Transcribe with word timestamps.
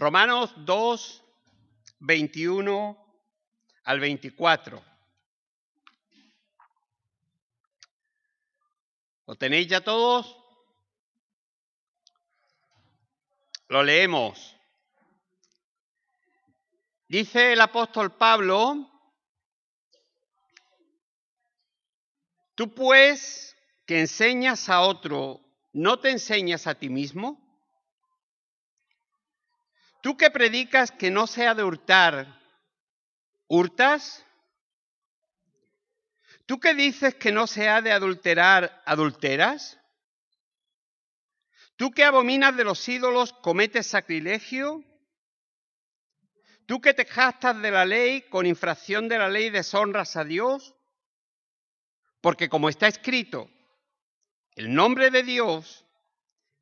Romanos 0.00 0.54
2, 0.56 1.22
21 1.98 2.96
al 3.84 4.00
24. 4.00 4.82
¿Lo 9.26 9.36
tenéis 9.36 9.68
ya 9.68 9.82
todos? 9.82 10.38
Lo 13.68 13.82
leemos. 13.82 14.56
Dice 17.06 17.52
el 17.52 17.60
apóstol 17.60 18.16
Pablo, 18.16 18.90
tú 22.54 22.74
pues 22.74 23.54
que 23.84 24.00
enseñas 24.00 24.70
a 24.70 24.80
otro, 24.80 25.42
¿no 25.74 26.00
te 26.00 26.10
enseñas 26.10 26.66
a 26.66 26.74
ti 26.74 26.88
mismo? 26.88 27.49
Tú 30.02 30.16
que 30.16 30.30
predicas 30.30 30.90
que 30.90 31.10
no 31.10 31.26
sea 31.26 31.54
de 31.54 31.62
hurtar, 31.62 32.40
¿hurtas? 33.48 34.24
¿Tú 36.46 36.58
que 36.58 36.74
dices 36.74 37.14
que 37.14 37.32
no 37.32 37.46
se 37.46 37.68
ha 37.68 37.82
de 37.82 37.92
adulterar, 37.92 38.82
adulteras? 38.86 39.78
¿Tú 41.76 41.90
que 41.90 42.04
abominas 42.04 42.56
de 42.56 42.64
los 42.64 42.88
ídolos, 42.88 43.32
cometes 43.34 43.86
sacrilegio? 43.86 44.84
¿Tú 46.66 46.80
que 46.80 46.94
te 46.94 47.04
jactas 47.04 47.60
de 47.60 47.70
la 47.70 47.84
ley, 47.84 48.22
con 48.22 48.46
infracción 48.46 49.08
de 49.08 49.18
la 49.18 49.28
ley 49.28 49.50
deshonras 49.50 50.16
a 50.16 50.24
Dios? 50.24 50.74
Porque 52.20 52.48
como 52.48 52.68
está 52.68 52.86
escrito, 52.86 53.50
el 54.56 54.74
nombre 54.74 55.10
de 55.10 55.22
Dios 55.22 55.86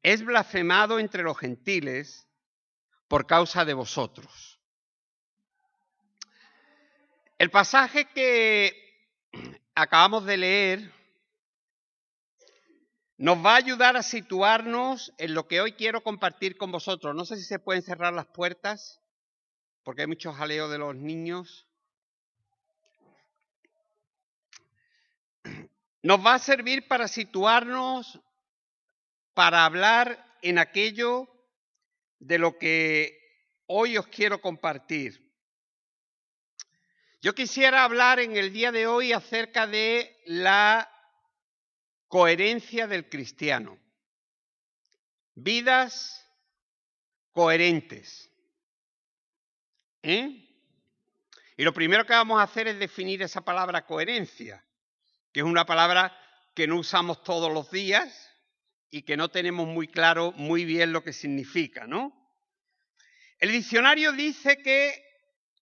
es 0.02 0.24
blasfemado 0.24 0.98
entre 0.98 1.22
los 1.22 1.38
gentiles 1.38 2.27
por 3.08 3.26
causa 3.26 3.64
de 3.64 3.74
vosotros. 3.74 4.60
El 7.38 7.50
pasaje 7.50 8.06
que 8.12 8.72
acabamos 9.74 10.24
de 10.26 10.36
leer 10.36 10.92
nos 13.16 13.44
va 13.44 13.54
a 13.54 13.56
ayudar 13.56 13.96
a 13.96 14.02
situarnos 14.02 15.12
en 15.18 15.34
lo 15.34 15.48
que 15.48 15.60
hoy 15.60 15.72
quiero 15.72 16.02
compartir 16.02 16.56
con 16.56 16.70
vosotros. 16.70 17.16
No 17.16 17.24
sé 17.24 17.36
si 17.36 17.44
se 17.44 17.58
pueden 17.58 17.82
cerrar 17.82 18.12
las 18.12 18.26
puertas, 18.26 19.00
porque 19.82 20.02
hay 20.02 20.06
mucho 20.06 20.32
jaleo 20.32 20.68
de 20.68 20.78
los 20.78 20.94
niños. 20.94 21.66
Nos 26.02 26.24
va 26.24 26.34
a 26.34 26.38
servir 26.38 26.86
para 26.86 27.08
situarnos, 27.08 28.20
para 29.34 29.64
hablar 29.64 30.24
en 30.42 30.58
aquello 30.58 31.28
de 32.18 32.38
lo 32.38 32.58
que 32.58 33.18
hoy 33.66 33.96
os 33.96 34.06
quiero 34.08 34.40
compartir. 34.40 35.24
Yo 37.20 37.34
quisiera 37.34 37.84
hablar 37.84 38.20
en 38.20 38.36
el 38.36 38.52
día 38.52 38.70
de 38.70 38.86
hoy 38.86 39.12
acerca 39.12 39.66
de 39.66 40.16
la 40.26 40.88
coherencia 42.06 42.86
del 42.86 43.08
cristiano. 43.08 43.78
Vidas 45.34 46.24
coherentes. 47.32 48.30
¿Eh? 50.02 50.44
Y 51.56 51.64
lo 51.64 51.72
primero 51.72 52.06
que 52.06 52.12
vamos 52.12 52.38
a 52.38 52.44
hacer 52.44 52.68
es 52.68 52.78
definir 52.78 53.22
esa 53.22 53.40
palabra 53.40 53.84
coherencia, 53.84 54.64
que 55.32 55.40
es 55.40 55.46
una 55.46 55.66
palabra 55.66 56.16
que 56.54 56.68
no 56.68 56.76
usamos 56.76 57.22
todos 57.24 57.52
los 57.52 57.70
días 57.70 58.27
y 58.90 59.02
que 59.02 59.16
no 59.16 59.28
tenemos 59.28 59.66
muy 59.66 59.88
claro 59.88 60.32
muy 60.32 60.64
bien 60.64 60.92
lo 60.92 61.02
que 61.02 61.12
significa, 61.12 61.86
¿no? 61.86 62.14
El 63.38 63.52
diccionario 63.52 64.12
dice 64.12 64.56
que 64.62 65.04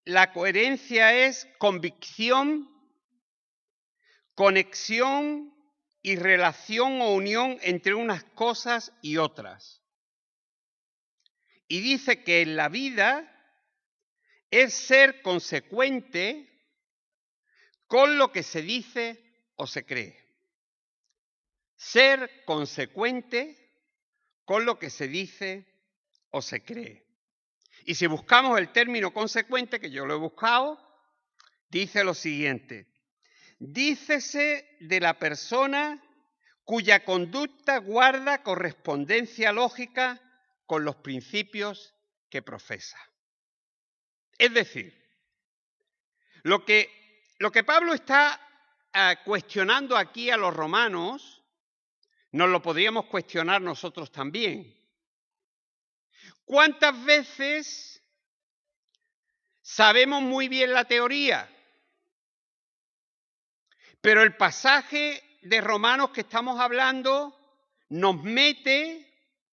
la 0.05 0.33
coherencia 0.33 1.27
es 1.27 1.49
convicción, 1.59 2.71
conexión 4.35 5.53
y 6.03 6.17
relación 6.17 7.01
o 7.01 7.15
unión 7.15 7.59
entre 7.63 7.95
unas 7.95 8.23
cosas 8.25 8.93
y 9.03 9.17
otras. 9.17 9.83
Y 11.69 11.81
dice 11.81 12.23
que 12.23 12.43
en 12.43 12.57
la 12.57 12.69
vida 12.69 13.33
es 14.51 14.73
ser 14.73 15.21
consecuente 15.23 16.49
con 17.89 18.19
lo 18.19 18.31
que 18.31 18.43
se 18.43 18.63
dice 18.63 19.23
o 19.57 19.67
se 19.67 19.85
cree. 19.85 20.26
Ser 21.87 22.43
consecuente 22.45 23.57
con 24.45 24.65
lo 24.65 24.77
que 24.77 24.91
se 24.91 25.07
dice 25.07 25.65
o 26.31 26.43
se 26.43 26.65
cree. 26.65 27.07
Y 27.85 27.95
si 27.95 28.09
buscamos 28.09 28.59
el 28.59 28.73
término 28.73 29.13
consecuente, 29.13 29.79
que 29.79 29.93
yo 29.93 30.05
lo 30.05 30.15
he 30.15 30.19
buscado, 30.19 30.81
dice 31.69 32.03
lo 32.03 32.15
siguiente. 32.15 32.93
Dícese 33.61 34.69
de 34.81 34.99
la 34.99 35.21
persona 35.21 36.03
cuya 36.65 37.05
conducta 37.05 37.79
guarda 37.79 38.43
correspondencia 38.43 39.53
lógica 39.53 40.21
con 40.67 40.85
los 40.85 40.97
principios 40.97 41.95
que 42.29 42.43
profesa. 42.43 42.99
Es 44.39 44.53
decir, 44.53 44.93
lo 46.43 46.65
que, 46.65 47.23
lo 47.39 47.53
que 47.53 47.63
Pablo 47.63 47.95
está 47.95 48.41
ah, 48.93 49.23
cuestionando 49.25 49.97
aquí 49.97 50.31
a 50.31 50.37
los 50.37 50.53
romanos, 50.53 51.36
nos 52.33 52.49
lo 52.49 52.61
podríamos 52.63 53.07
cuestionar 53.07 53.61
nosotros 53.63 54.11
también. 54.11 54.75
¿Cuántas 56.45 57.05
veces 57.05 58.03
sabemos 59.63 60.23
muy 60.23 60.49
bien 60.49 60.73
la 60.73 60.85
teoría? 60.85 61.49
Pero 64.01 64.23
el 64.23 64.37
pasaje 64.37 65.23
de 65.43 65.61
Romanos 65.61 66.11
que 66.11 66.21
estamos 66.23 66.61
hablando 66.61 67.37
nos 67.89 68.23
mete 68.23 69.13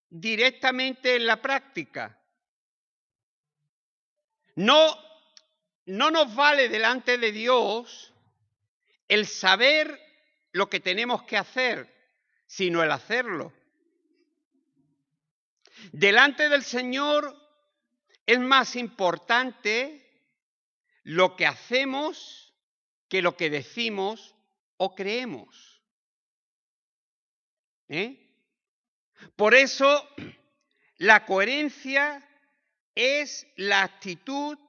directamente 0.09 1.15
en 1.15 1.25
la 1.25 1.41
práctica. 1.41 2.19
No, 4.55 4.95
no 5.85 6.11
nos 6.11 6.35
vale 6.35 6.69
delante 6.69 7.17
de 7.17 7.31
Dios 7.31 8.13
el 9.07 9.25
saber 9.25 9.99
lo 10.51 10.69
que 10.69 10.79
tenemos 10.79 11.23
que 11.23 11.37
hacer, 11.37 11.92
sino 12.55 12.83
el 12.83 12.91
hacerlo. 12.91 13.51
Delante 15.91 16.49
del 16.49 16.63
Señor 16.63 17.35
es 18.27 18.39
más 18.39 18.75
importante 18.75 20.07
lo 21.01 21.35
que 21.35 21.47
hacemos 21.47 22.53
que 23.09 23.23
lo 23.23 23.35
que 23.35 23.49
decimos 23.49 24.35
o 24.77 24.93
creemos. 24.93 25.81
¿Eh? 27.89 28.19
Por 29.35 29.55
eso 29.55 30.07
la 30.97 31.25
coherencia 31.25 32.23
es 32.93 33.47
la 33.55 33.81
actitud 33.81 34.59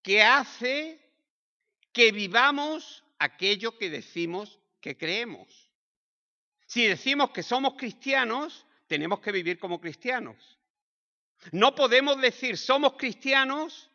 que 0.00 0.22
hace 0.22 0.98
que 1.92 2.12
vivamos 2.12 3.04
aquello 3.18 3.76
que 3.76 3.90
decimos 3.90 4.58
que 4.80 4.96
creemos. 4.96 5.63
Si 6.74 6.88
decimos 6.88 7.30
que 7.30 7.44
somos 7.44 7.74
cristianos, 7.74 8.66
tenemos 8.88 9.20
que 9.20 9.30
vivir 9.30 9.60
como 9.60 9.80
cristianos. 9.80 10.58
No 11.52 11.72
podemos 11.72 12.20
decir 12.20 12.58
somos 12.58 12.94
cristianos, 12.94 13.88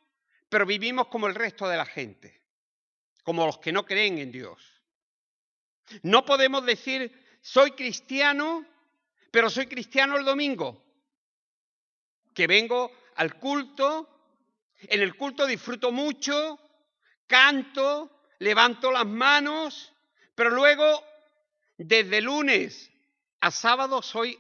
pero 0.47 0.65
vivimos 0.65 1.07
como 1.07 1.27
el 1.27 1.35
resto 1.35 1.67
de 1.67 1.75
la 1.75 1.85
gente, 1.85 2.41
como 3.21 3.45
los 3.45 3.57
que 3.57 3.73
no 3.73 3.85
creen 3.85 4.19
en 4.19 4.31
Dios. 4.31 4.63
No 6.03 6.23
podemos 6.23 6.65
decir 6.65 7.11
soy 7.41 7.71
cristiano, 7.71 8.65
pero 9.29 9.49
soy 9.49 9.67
cristiano 9.67 10.15
el 10.15 10.23
domingo, 10.23 10.81
que 12.33 12.47
vengo 12.47 12.93
al 13.15 13.37
culto, 13.39 14.07
en 14.83 15.01
el 15.01 15.17
culto 15.17 15.45
disfruto 15.45 15.91
mucho, 15.91 16.57
canto, 17.27 18.21
levanto 18.39 18.89
las 18.89 19.05
manos, 19.05 19.91
pero 20.33 20.51
luego 20.51 21.03
desde 21.83 22.21
lunes 22.21 22.91
a 23.39 23.51
sábado 23.51 24.01
soy 24.01 24.37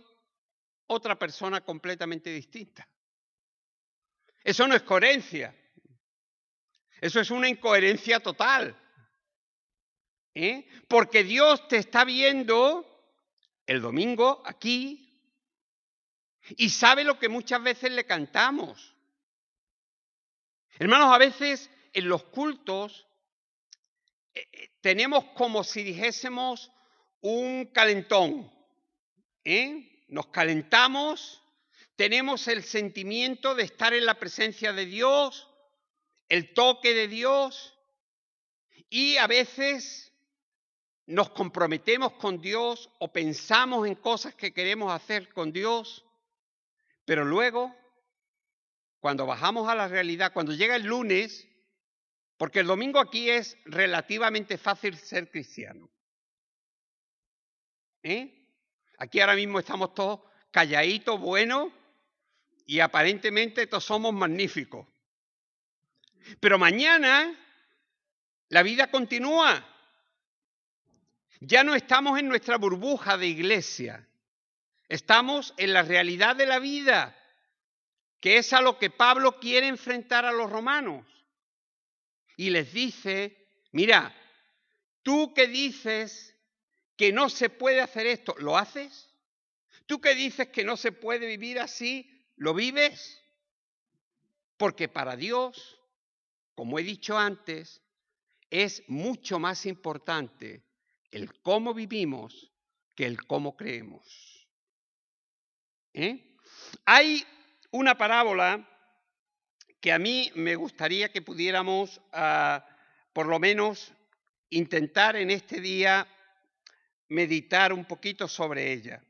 otra 0.87 1.17
persona 1.17 1.61
completamente 1.61 2.29
distinta. 2.31 2.87
Eso 4.43 4.67
no 4.67 4.75
es 4.75 4.81
coherencia. 4.81 5.55
Eso 6.99 7.21
es 7.21 7.31
una 7.31 7.47
incoherencia 7.47 8.19
total. 8.19 8.75
¿eh? 10.33 10.67
Porque 10.89 11.23
Dios 11.23 11.65
te 11.69 11.77
está 11.77 12.03
viendo 12.03 12.85
el 13.65 13.81
domingo 13.81 14.43
aquí 14.45 15.17
y 16.57 16.69
sabe 16.69 17.05
lo 17.05 17.19
que 17.19 17.29
muchas 17.29 17.63
veces 17.63 17.91
le 17.91 18.05
cantamos. 18.05 18.95
Hermanos, 20.77 21.13
a 21.13 21.17
veces 21.17 21.69
en 21.93 22.09
los 22.09 22.23
cultos 22.25 23.07
eh, 24.33 24.45
eh, 24.51 24.69
tenemos 24.81 25.23
como 25.35 25.63
si 25.63 25.83
dijésemos 25.83 26.71
un 27.21 27.65
calentón. 27.73 28.51
¿eh? 29.43 29.89
nos 30.09 30.27
calentamos, 30.27 31.41
tenemos 31.95 32.47
el 32.47 32.63
sentimiento 32.63 33.55
de 33.55 33.63
estar 33.63 33.93
en 33.93 34.05
la 34.05 34.15
presencia 34.15 34.73
de 34.73 34.85
Dios, 34.85 35.47
el 36.27 36.53
toque 36.53 36.93
de 36.93 37.07
Dios, 37.07 37.77
y 38.89 39.17
a 39.17 39.27
veces 39.27 40.11
nos 41.05 41.29
comprometemos 41.31 42.13
con 42.13 42.41
Dios 42.41 42.89
o 42.99 43.11
pensamos 43.11 43.87
en 43.87 43.95
cosas 43.95 44.35
que 44.35 44.53
queremos 44.53 44.91
hacer 44.91 45.31
con 45.33 45.51
Dios, 45.51 46.05
pero 47.05 47.25
luego, 47.25 47.75
cuando 48.99 49.25
bajamos 49.25 49.67
a 49.69 49.75
la 49.75 49.87
realidad, 49.87 50.33
cuando 50.33 50.53
llega 50.53 50.75
el 50.75 50.83
lunes, 50.83 51.47
porque 52.37 52.59
el 52.59 52.67
domingo 52.67 52.99
aquí 52.99 53.29
es 53.29 53.57
relativamente 53.65 54.57
fácil 54.57 54.97
ser 54.97 55.29
cristiano. 55.29 55.89
¿Eh? 58.03 58.47
Aquí 58.97 59.19
ahora 59.19 59.35
mismo 59.35 59.59
estamos 59.59 59.93
todos 59.93 60.21
calladitos, 60.51 61.19
buenos, 61.19 61.71
y 62.65 62.79
aparentemente 62.79 63.67
todos 63.67 63.85
somos 63.85 64.13
magníficos. 64.13 64.87
Pero 66.39 66.59
mañana 66.59 67.35
la 68.49 68.63
vida 68.63 68.91
continúa. 68.91 69.65
Ya 71.39 71.63
no 71.63 71.75
estamos 71.75 72.19
en 72.19 72.27
nuestra 72.27 72.57
burbuja 72.57 73.17
de 73.17 73.27
iglesia. 73.27 74.07
Estamos 74.89 75.53
en 75.57 75.73
la 75.73 75.83
realidad 75.83 76.35
de 76.35 76.45
la 76.45 76.59
vida, 76.59 77.15
que 78.19 78.37
es 78.37 78.53
a 78.53 78.61
lo 78.61 78.77
que 78.77 78.89
Pablo 78.89 79.39
quiere 79.39 79.67
enfrentar 79.67 80.25
a 80.25 80.31
los 80.31 80.49
romanos. 80.49 81.05
Y 82.35 82.49
les 82.49 82.73
dice, 82.73 83.47
mira, 83.71 84.13
tú 85.03 85.33
que 85.33 85.47
dices 85.47 86.35
que 86.99 87.13
no 87.13 87.29
se 87.29 87.49
puede 87.49 87.79
hacer 87.79 88.07
esto, 88.07 88.35
¿lo 88.39 88.57
haces? 88.57 89.09
¿Tú 89.85 90.01
que 90.01 90.15
dices 90.15 90.49
que 90.49 90.65
no 90.65 90.75
se 90.75 90.91
puede 90.91 91.27
vivir 91.27 91.57
así, 91.57 92.19
¿Lo 92.35 92.53
vives? 92.53 93.21
Porque 94.57 94.89
para 94.89 95.15
Dios, 95.15 95.81
como 96.55 96.77
he 96.77 96.83
dicho 96.83 97.17
antes, 97.17 97.81
es 98.49 98.83
mucho 98.87 99.39
más 99.39 99.65
importante 99.65 100.63
el 101.11 101.33
cómo 101.41 101.73
vivimos 101.73 102.51
que 102.95 103.05
el 103.05 103.25
cómo 103.27 103.55
creemos. 103.55 104.47
¿Eh? 105.93 106.37
Hay 106.85 107.25
una 107.71 107.97
parábola 107.97 108.69
que 109.79 109.93
a 109.93 109.99
mí 109.99 110.31
me 110.35 110.55
gustaría 110.55 111.11
que 111.11 111.21
pudiéramos, 111.21 112.01
ah, 112.11 112.65
por 113.13 113.27
lo 113.27 113.39
menos, 113.39 113.93
intentar 114.49 115.15
en 115.15 115.31
este 115.31 115.61
día 115.61 116.05
meditar 117.09 117.73
un 117.73 117.85
poquito 117.85 118.27
sobre 118.27 118.71
ella. 118.71 119.03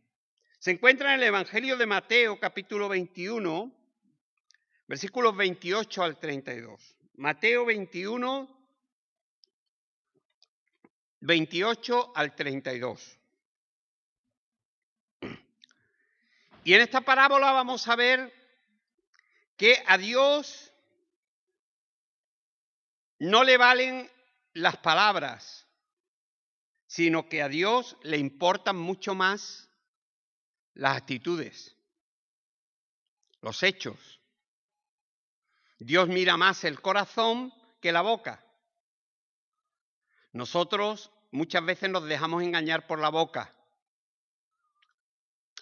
Se 0.59 0.71
encuentra 0.71 1.13
en 1.13 1.21
el 1.21 1.27
Evangelio 1.27 1.77
de 1.77 1.85
Mateo 1.85 2.39
capítulo 2.39 2.89
21, 2.89 3.71
versículos 4.87 5.35
28 5.35 6.03
al 6.03 6.19
32. 6.19 6.95
Mateo 7.15 7.65
21, 7.65 8.59
28 11.21 12.11
al 12.15 12.35
32. 12.35 13.19
Y 16.63 16.73
en 16.73 16.81
esta 16.81 17.01
parábola 17.01 17.51
vamos 17.51 17.87
a 17.87 17.95
ver 17.95 18.33
que 19.55 19.81
a 19.87 19.97
Dios 19.97 20.73
no 23.19 23.43
le 23.43 23.57
valen 23.57 24.09
las 24.53 24.77
palabras, 24.77 25.68
sino 26.89 27.29
que 27.29 27.43
a 27.43 27.49
Dios 27.49 27.97
le 28.01 28.17
importan 28.17 28.75
mucho 28.75 29.13
más 29.13 29.69
las 30.73 30.97
actitudes, 30.97 31.77
los 33.41 33.61
hechos. 33.61 34.19
Dios 35.77 36.09
mira 36.09 36.35
más 36.35 36.63
el 36.63 36.81
corazón 36.81 37.53
que 37.79 37.91
la 37.91 38.01
boca. 38.01 38.43
Nosotros 40.31 41.11
muchas 41.29 41.63
veces 41.63 41.91
nos 41.91 42.05
dejamos 42.05 42.41
engañar 42.41 42.87
por 42.87 42.97
la 42.97 43.09
boca. 43.09 43.53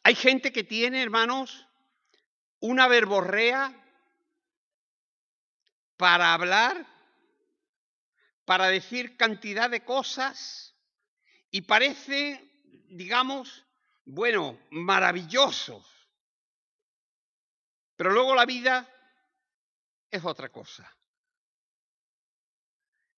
Hay 0.04 0.16
gente 0.16 0.54
que 0.54 0.64
tiene, 0.64 1.04
hermanos, 1.04 1.68
una 2.62 2.88
verborrea 2.88 3.76
para 5.98 6.34
hablar, 6.34 6.88
para 8.46 8.68
decir 8.68 9.18
cantidad 9.18 9.70
de 9.70 9.84
cosas 9.84 10.67
y 11.52 11.62
parece, 11.62 12.44
digamos, 12.90 13.66
bueno, 14.06 14.60
maravillosos. 14.70 15.86
Pero 17.96 18.12
luego 18.12 18.36
la 18.36 18.46
vida 18.46 18.88
es 20.12 20.24
otra 20.24 20.50
cosa. 20.50 20.92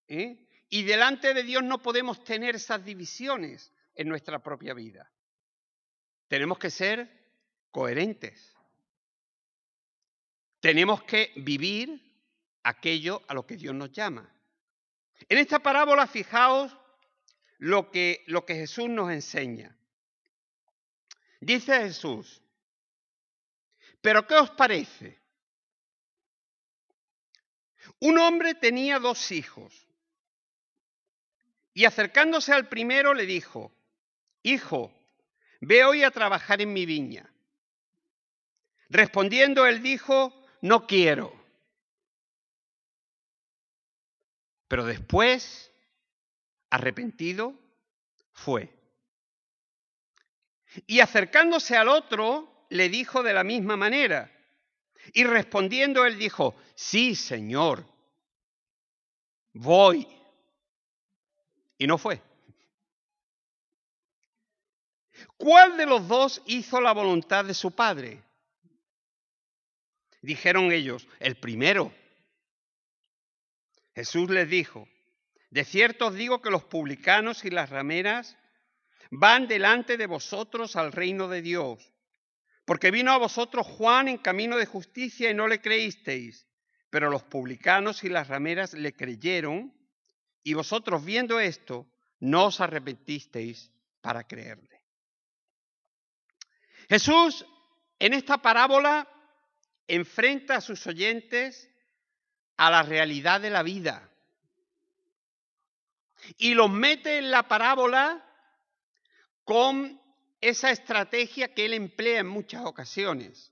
¿Eh? 0.07 0.47
Y 0.69 0.83
delante 0.83 1.33
de 1.33 1.43
Dios 1.43 1.63
no 1.63 1.81
podemos 1.81 2.23
tener 2.23 2.55
esas 2.55 2.83
divisiones 2.83 3.71
en 3.95 4.07
nuestra 4.07 4.39
propia 4.39 4.73
vida. 4.73 5.11
Tenemos 6.27 6.57
que 6.59 6.69
ser 6.69 7.09
coherentes. 7.71 8.55
Tenemos 10.59 11.03
que 11.03 11.31
vivir 11.37 12.01
aquello 12.63 13.21
a 13.27 13.33
lo 13.33 13.45
que 13.45 13.57
Dios 13.57 13.73
nos 13.73 13.91
llama. 13.91 14.29
En 15.27 15.37
esta 15.37 15.59
parábola, 15.59 16.07
fijaos 16.07 16.75
lo 17.59 17.91
que, 17.91 18.23
lo 18.27 18.45
que 18.45 18.55
Jesús 18.55 18.89
nos 18.89 19.11
enseña. 19.11 19.77
Dice 21.41 21.79
Jesús, 21.81 22.41
pero 24.01 24.25
¿qué 24.25 24.35
os 24.35 24.49
parece? 24.51 25.19
Un 27.99 28.17
hombre 28.17 28.55
tenía 28.55 28.99
dos 28.99 29.31
hijos 29.31 29.87
y 31.73 31.85
acercándose 31.85 32.53
al 32.53 32.67
primero 32.69 33.13
le 33.13 33.25
dijo, 33.25 33.73
Hijo, 34.41 34.93
ve 35.59 35.83
hoy 35.83 36.03
a 36.03 36.11
trabajar 36.11 36.61
en 36.61 36.71
mi 36.71 36.85
viña. 36.85 37.29
Respondiendo 38.89 39.67
él 39.67 39.83
dijo, 39.83 40.33
No 40.61 40.87
quiero. 40.87 41.33
Pero 44.69 44.85
después, 44.85 45.68
arrepentido, 46.69 47.53
fue. 48.31 48.71
Y 50.85 50.99
acercándose 50.99 51.75
al 51.75 51.87
otro, 51.87 52.65
le 52.69 52.89
dijo 52.89 53.23
de 53.23 53.33
la 53.33 53.43
misma 53.43 53.75
manera. 53.75 54.31
Y 55.13 55.23
respondiendo 55.23 56.05
él 56.05 56.17
dijo, 56.17 56.55
sí, 56.75 57.15
Señor, 57.15 57.85
voy. 59.53 60.07
Y 61.77 61.87
no 61.87 61.97
fue. 61.97 62.21
¿Cuál 65.37 65.77
de 65.77 65.85
los 65.85 66.07
dos 66.07 66.41
hizo 66.45 66.79
la 66.81 66.93
voluntad 66.93 67.45
de 67.45 67.53
su 67.53 67.71
padre? 67.71 68.21
Dijeron 70.21 70.71
ellos, 70.71 71.07
el 71.19 71.37
primero. 71.37 71.93
Jesús 73.95 74.29
les 74.29 74.49
dijo, 74.49 74.87
de 75.49 75.65
cierto 75.65 76.07
os 76.07 76.15
digo 76.15 76.41
que 76.41 76.51
los 76.51 76.63
publicanos 76.63 77.43
y 77.43 77.49
las 77.49 77.69
rameras 77.69 78.37
van 79.09 79.47
delante 79.47 79.97
de 79.97 80.05
vosotros 80.05 80.75
al 80.75 80.91
reino 80.91 81.27
de 81.27 81.41
Dios. 81.41 81.93
Porque 82.65 82.91
vino 82.91 83.11
a 83.11 83.17
vosotros 83.17 83.65
Juan 83.65 84.07
en 84.07 84.17
camino 84.19 84.57
de 84.57 84.67
justicia 84.67 85.31
y 85.31 85.33
no 85.33 85.47
le 85.47 85.59
creísteis, 85.59 86.45
pero 86.91 87.09
los 87.09 87.23
publicanos 87.23 88.03
y 88.03 88.09
las 88.09 88.27
rameras 88.27 88.73
le 88.73 88.93
creyeron, 88.93 89.73
y 90.43 90.53
vosotros 90.53 91.03
viendo 91.03 91.39
esto, 91.39 91.87
no 92.19 92.45
os 92.45 92.61
arrepentisteis 92.61 93.71
para 94.01 94.25
creerle. 94.25 94.83
Jesús 96.87 97.45
en 97.97 98.13
esta 98.13 98.37
parábola 98.37 99.07
enfrenta 99.87 100.57
a 100.57 100.61
sus 100.61 100.85
oyentes 100.85 101.69
a 102.57 102.69
la 102.69 102.83
realidad 102.83 103.41
de 103.41 103.49
la 103.49 103.63
vida 103.63 104.08
y 106.37 106.53
los 106.53 106.69
mete 106.69 107.17
en 107.17 107.31
la 107.31 107.47
parábola 107.47 108.25
con 109.43 109.99
esa 110.41 110.71
estrategia 110.71 111.53
que 111.53 111.65
él 111.65 111.73
emplea 111.73 112.19
en 112.19 112.27
muchas 112.27 112.65
ocasiones. 112.65 113.51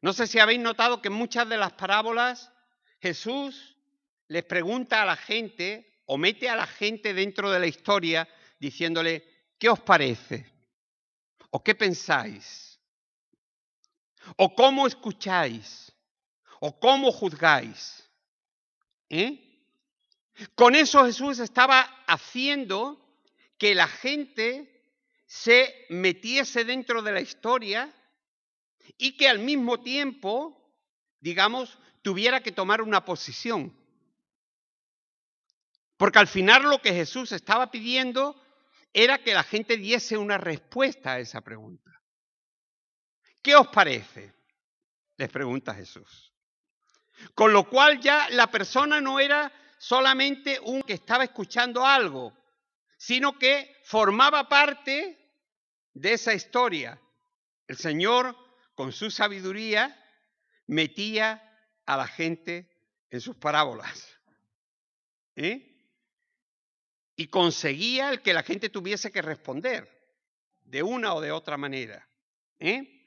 No 0.00 0.12
sé 0.12 0.26
si 0.26 0.38
habéis 0.38 0.60
notado 0.60 1.00
que 1.00 1.08
en 1.08 1.14
muchas 1.14 1.48
de 1.48 1.56
las 1.56 1.72
parábolas 1.72 2.52
Jesús 3.00 3.76
les 4.28 4.44
pregunta 4.44 5.02
a 5.02 5.06
la 5.06 5.16
gente 5.16 6.00
o 6.06 6.16
mete 6.16 6.48
a 6.48 6.56
la 6.56 6.66
gente 6.66 7.14
dentro 7.14 7.50
de 7.50 7.60
la 7.60 7.66
historia 7.66 8.28
diciéndole, 8.58 9.24
¿qué 9.58 9.68
os 9.68 9.80
parece? 9.80 10.52
¿O 11.50 11.62
qué 11.62 11.74
pensáis? 11.74 12.80
¿O 14.36 14.54
cómo 14.54 14.86
escucháis? 14.86 15.92
¿O 16.60 16.78
cómo 16.78 17.12
juzgáis? 17.12 18.08
¿Eh? 19.08 19.45
Con 20.54 20.74
eso 20.74 21.04
Jesús 21.04 21.38
estaba 21.38 21.80
haciendo 22.06 23.00
que 23.58 23.74
la 23.74 23.88
gente 23.88 24.84
se 25.26 25.86
metiese 25.88 26.64
dentro 26.64 27.02
de 27.02 27.12
la 27.12 27.20
historia 27.20 27.92
y 28.98 29.16
que 29.16 29.28
al 29.28 29.38
mismo 29.38 29.80
tiempo, 29.80 30.74
digamos, 31.20 31.78
tuviera 32.02 32.42
que 32.42 32.52
tomar 32.52 32.82
una 32.82 33.04
posición. 33.04 33.76
Porque 35.96 36.18
al 36.18 36.28
final 36.28 36.64
lo 36.64 36.80
que 36.80 36.92
Jesús 36.92 37.32
estaba 37.32 37.70
pidiendo 37.70 38.40
era 38.92 39.18
que 39.18 39.34
la 39.34 39.42
gente 39.42 39.76
diese 39.76 40.16
una 40.16 40.38
respuesta 40.38 41.12
a 41.12 41.18
esa 41.18 41.40
pregunta. 41.40 42.02
¿Qué 43.42 43.56
os 43.56 43.68
parece? 43.68 44.34
Les 45.16 45.30
pregunta 45.30 45.74
Jesús. 45.74 46.32
Con 47.34 47.52
lo 47.52 47.68
cual 47.68 48.00
ya 48.00 48.28
la 48.30 48.50
persona 48.50 49.00
no 49.00 49.18
era 49.18 49.50
solamente 49.78 50.58
un 50.60 50.82
que 50.82 50.94
estaba 50.94 51.24
escuchando 51.24 51.84
algo, 51.84 52.32
sino 52.96 53.38
que 53.38 53.76
formaba 53.84 54.48
parte 54.48 55.18
de 55.92 56.12
esa 56.12 56.34
historia. 56.34 57.00
El 57.66 57.76
Señor, 57.76 58.36
con 58.74 58.92
su 58.92 59.10
sabiduría, 59.10 59.96
metía 60.66 61.42
a 61.84 61.96
la 61.96 62.06
gente 62.06 62.70
en 63.10 63.20
sus 63.20 63.36
parábolas. 63.36 64.16
¿Eh? 65.36 65.72
Y 67.16 67.28
conseguía 67.28 68.10
el 68.10 68.22
que 68.22 68.34
la 68.34 68.42
gente 68.42 68.68
tuviese 68.68 69.10
que 69.10 69.22
responder 69.22 69.90
de 70.62 70.82
una 70.82 71.14
o 71.14 71.20
de 71.20 71.32
otra 71.32 71.56
manera. 71.56 72.06
¿Eh? 72.58 73.06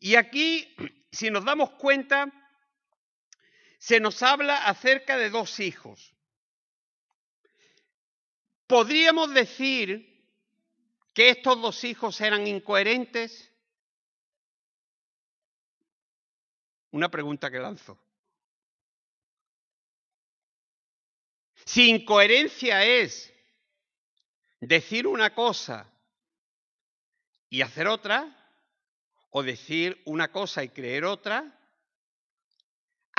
Y 0.00 0.16
aquí, 0.16 0.74
si 1.10 1.30
nos 1.30 1.44
damos 1.44 1.70
cuenta, 1.72 2.30
se 3.84 4.00
nos 4.00 4.22
habla 4.22 4.64
acerca 4.64 5.18
de 5.18 5.28
dos 5.28 5.60
hijos. 5.60 6.14
¿Podríamos 8.66 9.34
decir 9.34 10.26
que 11.12 11.28
estos 11.28 11.60
dos 11.60 11.84
hijos 11.84 12.18
eran 12.22 12.46
incoherentes? 12.46 13.52
Una 16.92 17.10
pregunta 17.10 17.50
que 17.50 17.58
lanzo. 17.58 17.98
Si 21.66 21.90
incoherencia 21.90 22.86
es 22.86 23.34
decir 24.60 25.06
una 25.06 25.34
cosa 25.34 25.92
y 27.50 27.60
hacer 27.60 27.86
otra, 27.88 28.34
o 29.28 29.42
decir 29.42 30.00
una 30.06 30.32
cosa 30.32 30.64
y 30.64 30.70
creer 30.70 31.04
otra, 31.04 31.60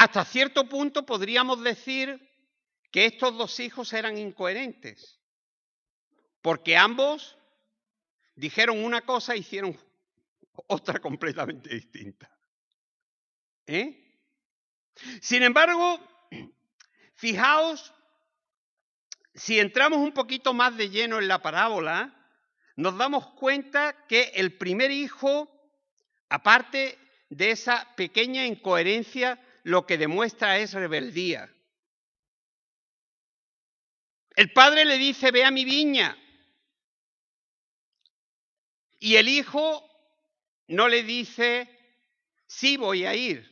hasta 0.05 0.24
cierto 0.24 0.69
punto 0.69 1.03
podríamos 1.03 1.63
decir 1.63 2.21
que 2.91 3.05
estos 3.05 3.35
dos 3.35 3.59
hijos 3.59 3.91
eran 3.91 4.19
incoherentes, 4.19 5.19
porque 6.43 6.77
ambos 6.77 7.35
dijeron 8.35 8.83
una 8.83 9.01
cosa 9.01 9.33
e 9.33 9.39
hicieron 9.39 9.75
otra 10.67 11.00
completamente 11.00 11.74
distinta. 11.74 12.29
¿Eh? 13.65 14.21
Sin 15.21 15.41
embargo, 15.41 16.00
fijaos, 17.15 17.91
si 19.33 19.59
entramos 19.59 19.97
un 19.97 20.13
poquito 20.13 20.53
más 20.53 20.77
de 20.77 20.91
lleno 20.91 21.17
en 21.17 21.27
la 21.27 21.41
parábola, 21.41 22.13
nos 22.75 22.95
damos 22.95 23.25
cuenta 23.31 24.05
que 24.05 24.33
el 24.35 24.55
primer 24.55 24.91
hijo, 24.91 25.50
aparte 26.29 27.00
de 27.29 27.50
esa 27.50 27.95
pequeña 27.95 28.45
incoherencia, 28.45 29.41
lo 29.65 29.88
que 29.88 29.98
demuestra 29.98 30.60
es 30.60 30.74
rebeldía. 30.74 31.51
El 34.36 34.53
padre 34.53 34.86
le 34.86 35.00
dice, 35.00 35.31
ve 35.31 35.43
a 35.43 35.50
mi 35.50 35.65
viña. 35.65 36.15
Y 39.00 39.15
el 39.15 39.27
hijo 39.27 39.84
no 40.67 40.88
le 40.88 41.01
dice, 41.01 41.67
sí 42.45 42.77
voy 42.77 43.05
a 43.05 43.15
ir, 43.15 43.51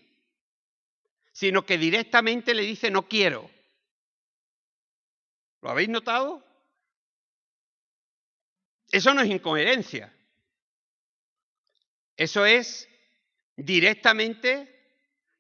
sino 1.32 1.66
que 1.66 1.80
directamente 1.80 2.54
le 2.54 2.62
dice, 2.62 2.92
no 2.92 3.08
quiero. 3.08 3.50
¿Lo 5.62 5.72
habéis 5.72 5.90
notado? 5.90 6.46
Eso 8.92 9.16
no 9.16 9.22
es 9.22 9.32
incoherencia. 9.32 10.16
Eso 12.16 12.46
es 12.46 12.88
directamente 13.56 14.73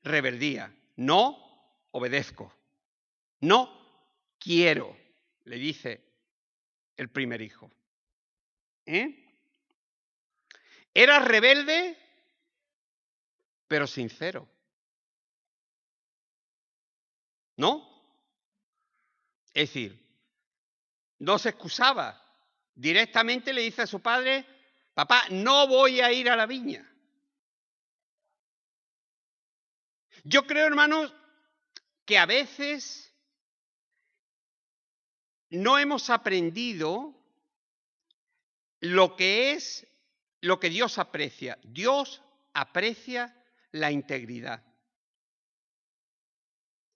rebeldía. 0.04 0.74
No 0.96 1.88
obedezco. 1.92 2.54
No 3.42 3.84
quiero, 4.40 4.96
le 5.46 5.58
dice 5.58 6.04
el 6.98 7.10
primer 7.10 7.42
hijo. 7.42 7.72
¿Eh? 8.86 9.26
Era 10.94 11.20
rebelde, 11.20 11.98
pero 13.68 13.88
sincero. 13.88 14.48
¿No? 17.58 17.90
Es 19.54 19.70
decir, 19.70 20.00
no 21.20 21.40
se 21.40 21.50
excusaba. 21.50 22.20
Directamente 22.76 23.54
le 23.54 23.62
dice 23.62 23.84
a 23.84 23.88
su 23.88 24.02
padre, 24.02 24.46
papá, 24.94 25.24
no 25.30 25.68
voy 25.68 26.02
a 26.02 26.12
ir 26.12 26.30
a 26.30 26.36
la 26.36 26.46
viña. 26.46 26.93
Yo 30.24 30.48
creo, 30.48 30.66
hermanos, 30.66 31.14
que 32.06 32.18
a 32.18 32.26
veces 32.26 33.14
no 35.50 35.78
hemos 35.78 36.10
aprendido 36.10 37.14
lo 38.80 39.16
que 39.16 39.54
es 39.54 39.88
lo 40.42 40.60
que 40.60 40.70
Dios 40.70 40.98
aprecia. 40.98 41.58
Dios 41.64 42.22
aprecia 42.54 43.34
la 43.72 43.92
integridad. 43.92 44.62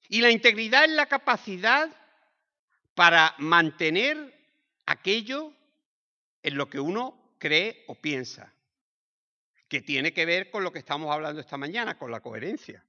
Y 0.09 0.21
la 0.21 0.31
integridad 0.31 0.85
es 0.85 0.91
la 0.91 1.07
capacidad 1.07 1.89
para 2.93 3.35
mantener 3.37 4.33
aquello 4.85 5.53
en 6.43 6.57
lo 6.57 6.69
que 6.69 6.79
uno 6.79 7.35
cree 7.39 7.83
o 7.87 7.95
piensa, 7.95 8.53
que 9.67 9.81
tiene 9.81 10.13
que 10.13 10.25
ver 10.25 10.49
con 10.49 10.63
lo 10.63 10.71
que 10.71 10.79
estamos 10.79 11.11
hablando 11.13 11.41
esta 11.41 11.57
mañana, 11.57 11.97
con 11.97 12.09
la 12.09 12.21
coherencia. 12.21 12.83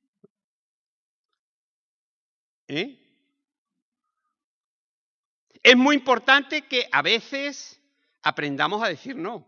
¿Eh? 2.69 2.99
Es 5.63 5.77
muy 5.77 5.97
importante 5.97 6.63
que 6.63 6.89
a 6.93 7.03
veces 7.03 7.81
aprendamos 8.23 8.83
a 8.83 8.89
decir 8.89 9.17
no. 9.17 9.47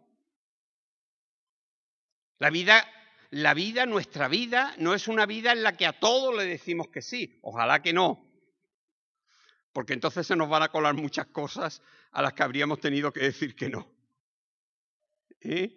La 2.38 2.50
vida, 2.50 3.86
nuestra 3.86 4.28
vida, 4.28 4.74
no 4.78 4.94
es 4.94 5.06
una 5.06 5.26
vida 5.26 5.52
en 5.52 5.62
la 5.62 5.76
que 5.76 5.86
a 5.86 6.00
todos 6.00 6.34
le 6.34 6.46
decimos 6.46 6.88
que 6.88 7.02
sí. 7.02 7.38
Ojalá 7.42 7.82
que 7.82 7.92
no. 7.92 8.26
Porque 9.72 9.92
entonces 9.92 10.26
se 10.26 10.34
nos 10.34 10.48
van 10.48 10.62
a 10.62 10.70
colar 10.70 10.94
muchas 10.94 11.26
cosas 11.26 11.82
a 12.12 12.22
las 12.22 12.32
que 12.32 12.42
habríamos 12.42 12.80
tenido 12.80 13.12
que 13.12 13.20
decir 13.20 13.54
que 13.54 13.68
no. 13.68 13.86
¿Eh? 15.42 15.76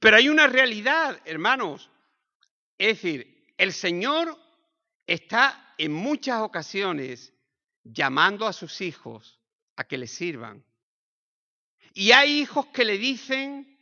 Pero 0.00 0.16
hay 0.16 0.28
una 0.28 0.46
realidad, 0.46 1.20
hermanos. 1.24 1.90
Es 2.78 3.00
decir, 3.02 3.54
el 3.58 3.72
Señor 3.72 4.36
está 5.06 5.67
en 5.78 5.92
muchas 5.92 6.42
ocasiones 6.42 7.32
llamando 7.84 8.46
a 8.46 8.52
sus 8.52 8.80
hijos 8.80 9.40
a 9.76 9.84
que 9.84 9.96
le 9.96 10.08
sirvan. 10.08 10.64
Y 11.94 12.12
hay 12.12 12.40
hijos 12.40 12.66
que 12.66 12.84
le 12.84 12.98
dicen, 12.98 13.78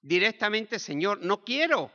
directamente, 0.00 0.78
Señor, 0.78 1.20
no 1.22 1.44
quiero. 1.44 1.90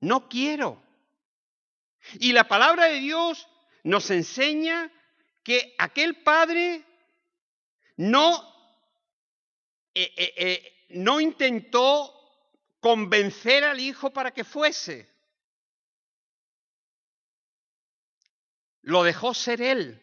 No 0.00 0.28
quiero. 0.28 0.82
Y 2.14 2.32
la 2.32 2.46
palabra 2.46 2.86
de 2.86 3.00
Dios 3.00 3.48
nos 3.84 4.10
enseña 4.10 4.92
que 5.42 5.74
aquel 5.78 6.22
padre 6.22 6.84
no, 7.96 8.42
eh, 9.94 10.12
eh, 10.16 10.34
eh, 10.36 10.86
no 10.90 11.20
intentó 11.20 12.15
convencer 12.86 13.64
al 13.64 13.80
hijo 13.80 14.12
para 14.12 14.30
que 14.30 14.44
fuese. 14.44 15.12
Lo 18.82 19.02
dejó 19.02 19.34
ser 19.34 19.60
él. 19.60 20.00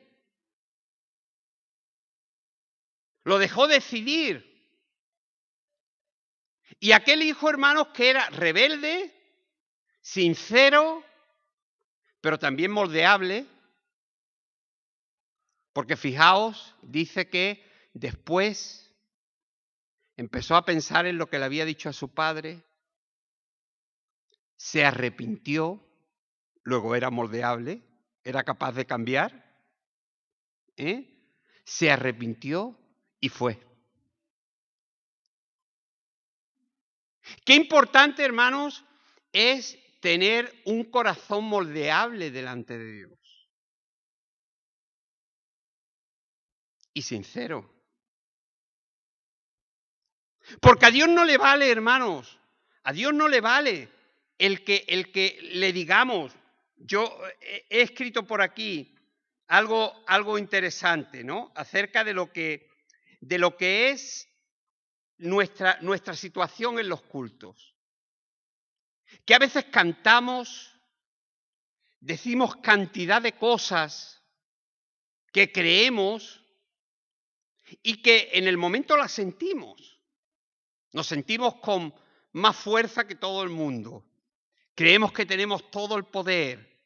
Lo 3.23 3.37
dejó 3.39 3.67
decidir. 3.67 4.43
Y 6.81 6.91
aquel 6.91 7.21
hijo, 7.21 7.49
hermanos, 7.49 7.87
que 7.93 8.09
era 8.09 8.29
rebelde, 8.31 9.15
sincero, 10.01 11.05
pero 12.19 12.37
también 12.37 12.69
moldeable, 12.69 13.45
porque 15.71 15.95
fijaos, 15.95 16.75
dice 16.81 17.29
que 17.29 17.65
después 17.93 18.93
empezó 20.17 20.57
a 20.57 20.65
pensar 20.65 21.05
en 21.05 21.17
lo 21.17 21.29
que 21.29 21.39
le 21.39 21.45
había 21.45 21.63
dicho 21.63 21.87
a 21.87 21.93
su 21.93 22.09
padre, 22.09 22.61
se 24.63 24.85
arrepintió, 24.85 25.85
luego 26.63 26.95
era 26.95 27.09
moldeable, 27.09 27.83
era 28.23 28.43
capaz 28.43 28.71
de 28.71 28.85
cambiar, 28.85 29.61
¿eh? 30.77 31.35
se 31.65 31.91
arrepintió 31.91 32.79
y 33.19 33.27
fue. 33.27 33.59
Qué 37.43 37.55
importante, 37.55 38.23
hermanos, 38.23 38.85
es 39.33 39.77
tener 39.99 40.61
un 40.63 40.85
corazón 40.85 41.43
moldeable 41.43 42.31
delante 42.31 42.77
de 42.77 42.91
Dios. 42.93 43.49
Y 46.93 47.01
sincero. 47.01 47.69
Porque 50.61 50.85
a 50.85 50.91
Dios 50.91 51.09
no 51.09 51.25
le 51.25 51.37
vale, 51.37 51.69
hermanos, 51.69 52.39
a 52.83 52.93
Dios 52.93 53.13
no 53.13 53.27
le 53.27 53.41
vale 53.41 54.02
el 54.43 54.65
que, 54.65 54.83
el 54.89 55.09
que 55.09 55.39
le 55.53 55.71
digamos, 55.71 56.33
yo 56.75 57.17
he 57.39 57.81
escrito 57.81 58.27
por 58.27 58.41
aquí 58.41 58.93
algo, 59.47 59.93
algo 60.05 60.37
interesante, 60.37 61.23
¿no? 61.23 61.53
Acerca 61.55 62.03
de 62.03 62.13
lo 62.13 62.33
que, 62.33 62.69
de 63.21 63.37
lo 63.37 63.55
que 63.55 63.91
es 63.91 64.27
nuestra, 65.17 65.77
nuestra 65.79 66.13
situación 66.13 66.77
en 66.77 66.89
los 66.89 67.03
cultos. 67.03 67.73
Que 69.23 69.33
a 69.33 69.39
veces 69.39 69.63
cantamos, 69.71 70.77
decimos 72.01 72.57
cantidad 72.57 73.21
de 73.21 73.37
cosas 73.37 74.21
que 75.31 75.53
creemos 75.53 76.43
y 77.81 78.01
que 78.01 78.31
en 78.33 78.49
el 78.49 78.57
momento 78.57 78.97
las 78.97 79.13
sentimos. 79.13 80.01
Nos 80.91 81.07
sentimos 81.07 81.55
con 81.61 81.95
más 82.33 82.57
fuerza 82.57 83.07
que 83.07 83.15
todo 83.15 83.41
el 83.41 83.49
mundo. 83.49 84.03
Creemos 84.75 85.11
que 85.11 85.25
tenemos 85.25 85.69
todo 85.69 85.97
el 85.97 86.05
poder. 86.05 86.81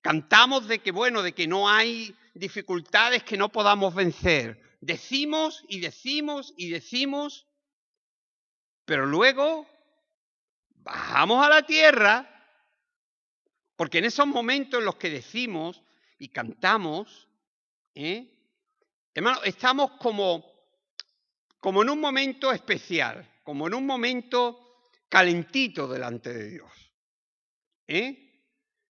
Cantamos 0.00 0.68
de 0.68 0.80
que, 0.80 0.92
bueno, 0.92 1.22
de 1.22 1.32
que 1.32 1.46
no 1.46 1.68
hay 1.68 2.14
dificultades 2.34 3.24
que 3.24 3.36
no 3.36 3.50
podamos 3.50 3.94
vencer. 3.94 4.78
Decimos 4.80 5.64
y 5.68 5.80
decimos 5.80 6.54
y 6.56 6.70
decimos, 6.70 7.46
pero 8.84 9.06
luego 9.06 9.66
bajamos 10.70 11.44
a 11.44 11.48
la 11.48 11.62
tierra, 11.62 12.28
porque 13.76 13.98
en 13.98 14.04
esos 14.06 14.26
momentos 14.26 14.80
en 14.80 14.86
los 14.86 14.96
que 14.96 15.10
decimos 15.10 15.82
y 16.18 16.28
cantamos, 16.28 17.28
¿eh? 17.94 18.28
hermano, 19.14 19.42
estamos 19.44 19.92
como, 19.92 20.44
como 21.60 21.82
en 21.82 21.90
un 21.90 22.00
momento 22.00 22.52
especial, 22.52 23.40
como 23.44 23.66
en 23.66 23.74
un 23.74 23.86
momento 23.86 24.90
calentito 25.08 25.86
delante 25.86 26.32
de 26.32 26.50
Dios. 26.50 26.91
¿Eh? 27.92 28.32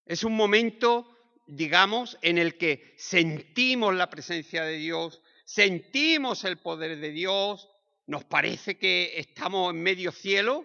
Es 0.06 0.23
un 0.23 0.37
momento, 0.37 1.09
digamos, 1.47 2.18
en 2.23 2.38
el 2.38 2.56
que 2.56 2.94
sentimos 2.97 3.94
la 3.94 4.09
presencia 4.09 4.62
de 4.64 4.76
Dios, 4.76 5.21
sentimos 5.44 6.44
el 6.44 6.59
poder 6.59 6.99
de 6.99 7.11
Dios, 7.11 7.68
nos 8.06 8.25
parece 8.25 8.78
que 8.78 9.12
estamos 9.16 9.73
en 9.73 9.82
medio 9.82 10.12
cielo, 10.12 10.64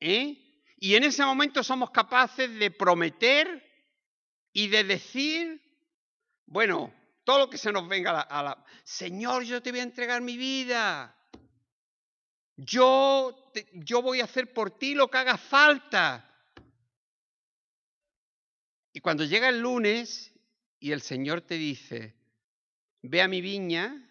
¿eh? 0.00 0.36
y 0.78 0.94
en 0.94 1.04
ese 1.04 1.24
momento 1.24 1.62
somos 1.62 1.90
capaces 1.90 2.54
de 2.58 2.70
prometer 2.70 3.64
y 4.52 4.68
de 4.68 4.84
decir, 4.84 5.62
bueno, 6.46 6.92
todo 7.24 7.38
lo 7.38 7.50
que 7.50 7.58
se 7.58 7.72
nos 7.72 7.88
venga 7.88 8.20
a 8.20 8.42
la. 8.42 8.64
Señor, 8.84 9.44
yo 9.44 9.62
te 9.62 9.70
voy 9.70 9.80
a 9.80 9.84
entregar 9.84 10.20
mi 10.22 10.36
vida. 10.36 11.14
Yo, 12.56 13.50
te, 13.52 13.68
yo 13.72 14.02
voy 14.02 14.20
a 14.20 14.24
hacer 14.24 14.52
por 14.52 14.70
ti 14.78 14.94
lo 14.94 15.08
que 15.08 15.18
haga 15.18 15.36
falta. 15.36 16.28
Y 18.92 19.00
cuando 19.00 19.24
llega 19.24 19.48
el 19.48 19.60
lunes 19.60 20.32
y 20.80 20.92
el 20.92 21.02
Señor 21.02 21.42
te 21.42 21.54
dice, 21.54 22.14
ve 23.02 23.22
a 23.22 23.28
mi 23.28 23.40
viña, 23.40 24.08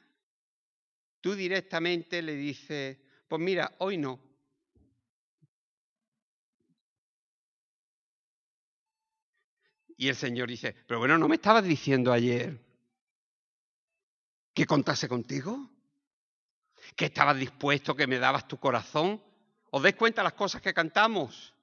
tú 1.22 1.36
directamente 1.36 2.22
le 2.22 2.36
dices, 2.36 2.98
pues 3.28 3.42
mira, 3.42 3.76
hoy 3.80 3.98
no. 3.98 4.20
Y 9.98 10.10
el 10.10 10.16
Señor 10.16 10.48
dice, 10.48 10.76
pero 10.88 11.00
bueno, 11.00 11.18
¿no 11.18 11.28
me 11.28 11.36
estabas 11.36 11.64
diciendo 11.64 12.14
ayer 12.14 12.64
que 14.54 14.66
contase 14.66 15.08
contigo? 15.08 15.72
¿Que 16.96 17.06
estabas 17.06 17.38
dispuesto, 17.38 17.96
que 17.96 18.06
me 18.06 18.20
dabas 18.20 18.48
tu 18.48 18.60
corazón? 18.60 19.22
¿Os 19.72 19.82
dais 19.82 19.96
cuenta 19.96 20.22
las 20.22 20.34
cosas 20.34 20.62
que 20.62 20.74
cantamos? 20.74 21.57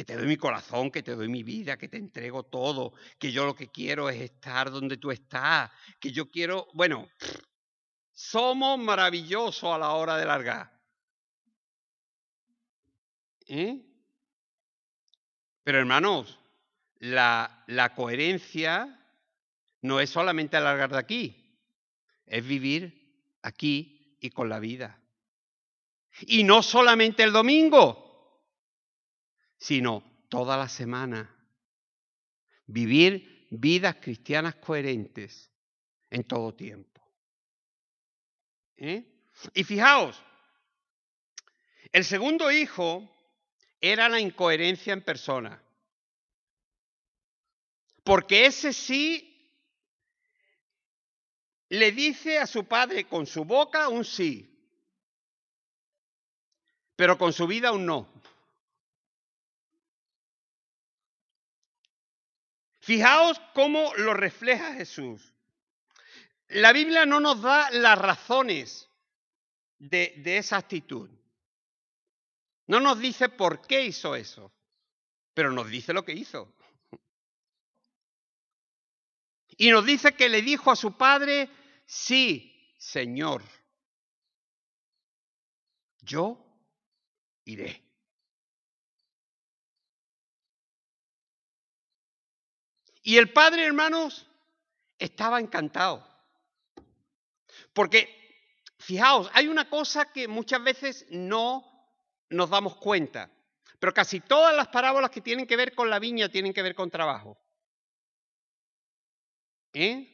Que 0.00 0.06
te 0.06 0.16
doy 0.16 0.26
mi 0.26 0.38
corazón, 0.38 0.90
que 0.90 1.02
te 1.02 1.14
doy 1.14 1.28
mi 1.28 1.42
vida, 1.42 1.76
que 1.76 1.86
te 1.86 1.98
entrego 1.98 2.44
todo, 2.44 2.94
que 3.18 3.30
yo 3.32 3.44
lo 3.44 3.54
que 3.54 3.70
quiero 3.70 4.08
es 4.08 4.18
estar 4.18 4.70
donde 4.70 4.96
tú 4.96 5.10
estás, 5.10 5.70
que 6.00 6.10
yo 6.10 6.30
quiero, 6.30 6.68
bueno, 6.72 7.06
somos 8.10 8.78
maravillosos 8.78 9.64
a 9.64 9.76
la 9.76 9.90
hora 9.90 10.16
de 10.16 10.24
largar. 10.24 10.72
¿Eh? 13.46 13.78
Pero 15.64 15.78
hermanos, 15.78 16.40
la, 17.00 17.62
la 17.66 17.94
coherencia 17.94 19.06
no 19.82 20.00
es 20.00 20.08
solamente 20.08 20.56
alargar 20.56 20.92
de 20.92 20.98
aquí, 20.98 21.58
es 22.24 22.46
vivir 22.46 23.36
aquí 23.42 24.16
y 24.18 24.30
con 24.30 24.48
la 24.48 24.60
vida. 24.60 24.98
Y 26.22 26.42
no 26.42 26.62
solamente 26.62 27.22
el 27.22 27.32
domingo, 27.32 28.09
sino 29.60 30.02
toda 30.28 30.56
la 30.56 30.68
semana. 30.68 31.36
Vivir 32.66 33.46
vidas 33.50 33.96
cristianas 34.00 34.56
coherentes 34.56 35.50
en 36.08 36.24
todo 36.24 36.54
tiempo. 36.54 37.00
¿Eh? 38.78 39.04
Y 39.54 39.64
fijaos, 39.64 40.20
el 41.92 42.04
segundo 42.04 42.50
hijo 42.50 43.08
era 43.80 44.08
la 44.08 44.18
incoherencia 44.18 44.94
en 44.94 45.02
persona. 45.02 45.62
Porque 48.02 48.46
ese 48.46 48.72
sí 48.72 49.26
le 51.68 51.92
dice 51.92 52.38
a 52.38 52.46
su 52.46 52.64
padre 52.64 53.06
con 53.06 53.26
su 53.26 53.44
boca 53.44 53.88
un 53.88 54.04
sí, 54.04 54.46
pero 56.96 57.18
con 57.18 57.32
su 57.32 57.46
vida 57.46 57.72
un 57.72 57.84
no. 57.84 58.20
Fijaos 62.90 63.40
cómo 63.54 63.94
lo 63.98 64.14
refleja 64.14 64.74
Jesús. 64.74 65.32
La 66.48 66.72
Biblia 66.72 67.06
no 67.06 67.20
nos 67.20 67.40
da 67.40 67.70
las 67.70 67.96
razones 67.96 68.90
de, 69.78 70.14
de, 70.16 70.38
esa 70.38 70.56
actitud. 70.56 71.08
No 72.66 72.80
nos 72.80 72.98
dice 72.98 73.28
por 73.28 73.64
qué 73.64 73.84
hizo 73.84 74.16
eso, 74.16 74.52
pero 75.34 75.52
nos 75.52 75.70
dice 75.70 75.92
lo 75.92 76.04
que 76.04 76.14
hizo. 76.14 76.52
Y 79.56 79.70
nos 79.70 79.86
dice 79.86 80.16
que 80.16 80.28
le 80.28 80.42
dijo 80.42 80.72
a 80.72 80.74
su 80.74 80.96
padre, 80.96 81.48
sí, 81.86 82.74
Señor, 82.76 83.44
yo 86.00 86.44
iré. 87.44 87.89
Y 93.02 93.16
el 93.16 93.32
padre, 93.32 93.64
hermanos, 93.64 94.26
estaba 94.98 95.40
encantado. 95.40 96.06
Porque, 97.72 98.08
fijaos, 98.78 99.30
hay 99.32 99.48
una 99.48 99.68
cosa 99.68 100.12
que 100.12 100.28
muchas 100.28 100.62
veces 100.62 101.06
no 101.10 101.64
nos 102.28 102.50
damos 102.50 102.76
cuenta, 102.76 103.30
pero 103.78 103.94
casi 103.94 104.20
todas 104.20 104.54
las 104.54 104.68
parábolas 104.68 105.10
que 105.10 105.20
tienen 105.20 105.46
que 105.46 105.56
ver 105.56 105.74
con 105.74 105.90
la 105.90 105.98
viña 105.98 106.28
tienen 106.28 106.52
que 106.52 106.62
ver 106.62 106.74
con 106.74 106.90
trabajo. 106.90 107.38
¿Eh? 109.72 110.06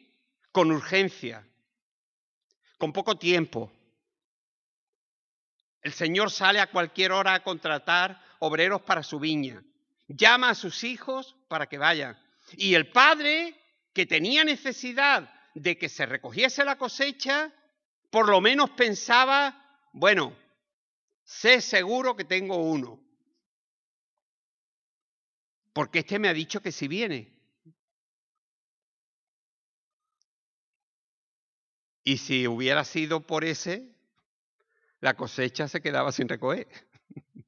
Con 0.52 0.70
urgencia, 0.70 1.46
con 2.78 2.92
poco 2.92 3.18
tiempo. 3.18 3.72
El 5.82 5.92
Señor 5.92 6.30
sale 6.30 6.60
a 6.60 6.70
cualquier 6.70 7.12
hora 7.12 7.34
a 7.34 7.42
contratar 7.42 8.22
obreros 8.38 8.82
para 8.82 9.02
su 9.02 9.18
viña. 9.18 9.62
Llama 10.08 10.50
a 10.50 10.54
sus 10.54 10.84
hijos 10.84 11.36
para 11.48 11.66
que 11.66 11.78
vayan. 11.78 12.18
Y 12.52 12.74
el 12.74 12.90
padre, 12.90 13.54
que 13.92 14.06
tenía 14.06 14.44
necesidad 14.44 15.32
de 15.54 15.78
que 15.78 15.88
se 15.88 16.06
recogiese 16.06 16.64
la 16.64 16.76
cosecha, 16.76 17.52
por 18.10 18.28
lo 18.28 18.40
menos 18.40 18.70
pensaba, 18.70 19.88
bueno, 19.92 20.36
sé 21.24 21.60
seguro 21.60 22.14
que 22.14 22.24
tengo 22.24 22.56
uno. 22.56 23.02
Porque 25.72 26.00
este 26.00 26.18
me 26.18 26.28
ha 26.28 26.34
dicho 26.34 26.60
que 26.62 26.72
si 26.72 26.88
viene. 26.88 27.36
Y 32.04 32.18
si 32.18 32.46
hubiera 32.46 32.84
sido 32.84 33.26
por 33.26 33.44
ese, 33.44 33.92
la 35.00 35.14
cosecha 35.14 35.68
se 35.68 35.82
quedaba 35.82 36.12
sin 36.12 36.28
recoger. 36.28 36.68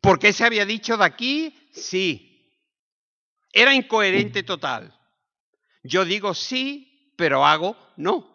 Porque 0.00 0.32
se 0.32 0.44
había 0.44 0.64
dicho 0.64 0.96
de 0.96 1.04
aquí, 1.04 1.68
sí, 1.72 2.33
era 3.54 3.72
incoherente 3.72 4.42
total. 4.42 4.92
Yo 5.84 6.04
digo 6.04 6.34
sí, 6.34 7.14
pero 7.16 7.46
hago 7.46 7.76
no. 7.96 8.34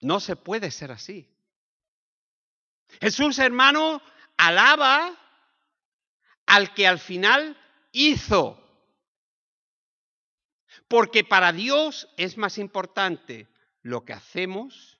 No 0.00 0.18
se 0.18 0.34
puede 0.34 0.72
ser 0.72 0.90
así. 0.90 1.28
Jesús, 3.00 3.38
hermano, 3.38 4.02
alaba 4.36 5.16
al 6.46 6.74
que 6.74 6.88
al 6.88 6.98
final 6.98 7.56
hizo. 7.92 8.58
Porque 10.88 11.22
para 11.22 11.52
Dios 11.52 12.08
es 12.16 12.36
más 12.36 12.58
importante 12.58 13.46
lo 13.82 14.04
que 14.04 14.12
hacemos 14.12 14.98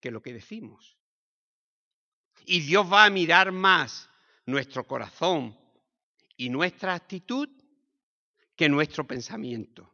que 0.00 0.12
lo 0.12 0.22
que 0.22 0.32
decimos. 0.32 0.95
Y 2.46 2.60
Dios 2.60 2.90
va 2.90 3.04
a 3.04 3.10
mirar 3.10 3.50
más 3.50 4.08
nuestro 4.46 4.86
corazón 4.86 5.58
y 6.36 6.48
nuestra 6.48 6.94
actitud 6.94 7.48
que 8.54 8.68
nuestro 8.68 9.04
pensamiento. 9.04 9.92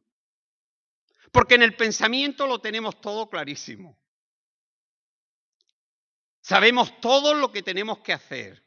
Porque 1.33 1.55
en 1.55 1.63
el 1.63 1.75
pensamiento 1.75 2.47
lo 2.47 2.61
tenemos 2.61 3.01
todo 3.01 3.29
clarísimo. 3.29 3.99
Sabemos 6.43 7.01
todo 7.01 7.33
lo 7.33 7.51
que 7.51 7.63
tenemos 7.63 8.01
que 8.01 8.13
hacer. 8.13 8.63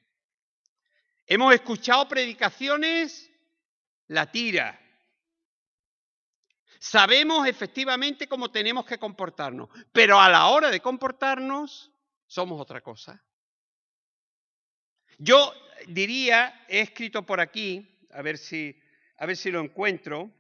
Hemos 1.27 1.53
escuchado 1.53 2.07
predicaciones, 2.07 3.31
la 4.07 4.31
tira. 4.31 4.81
Sabemos 6.79 7.47
efectivamente 7.47 8.27
cómo 8.27 8.49
tenemos 8.49 8.85
que 8.85 8.97
comportarnos, 8.97 9.69
pero 9.91 10.19
a 10.19 10.29
la 10.29 10.47
hora 10.47 10.71
de 10.71 10.79
comportarnos 10.79 11.91
somos 12.25 12.59
otra 12.59 12.81
cosa. 12.81 13.23
Yo 15.17 15.54
diría, 15.88 16.65
he 16.67 16.82
escrito 16.82 17.25
por 17.25 17.39
aquí, 17.39 17.88
a 18.12 18.21
ver 18.21 18.38
si, 18.38 18.80
a 19.17 19.25
ver 19.25 19.38
si 19.38 19.51
lo 19.51 19.62
encuentro, 19.62 20.32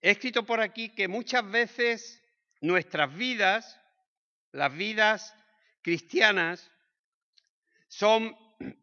he 0.00 0.10
escrito 0.10 0.44
por 0.44 0.60
aquí 0.60 0.90
que 0.90 1.08
muchas 1.08 1.48
veces 1.50 2.22
nuestras 2.60 3.14
vidas, 3.14 3.80
las 4.52 4.74
vidas 4.74 5.34
cristianas, 5.82 6.70
son 7.88 8.36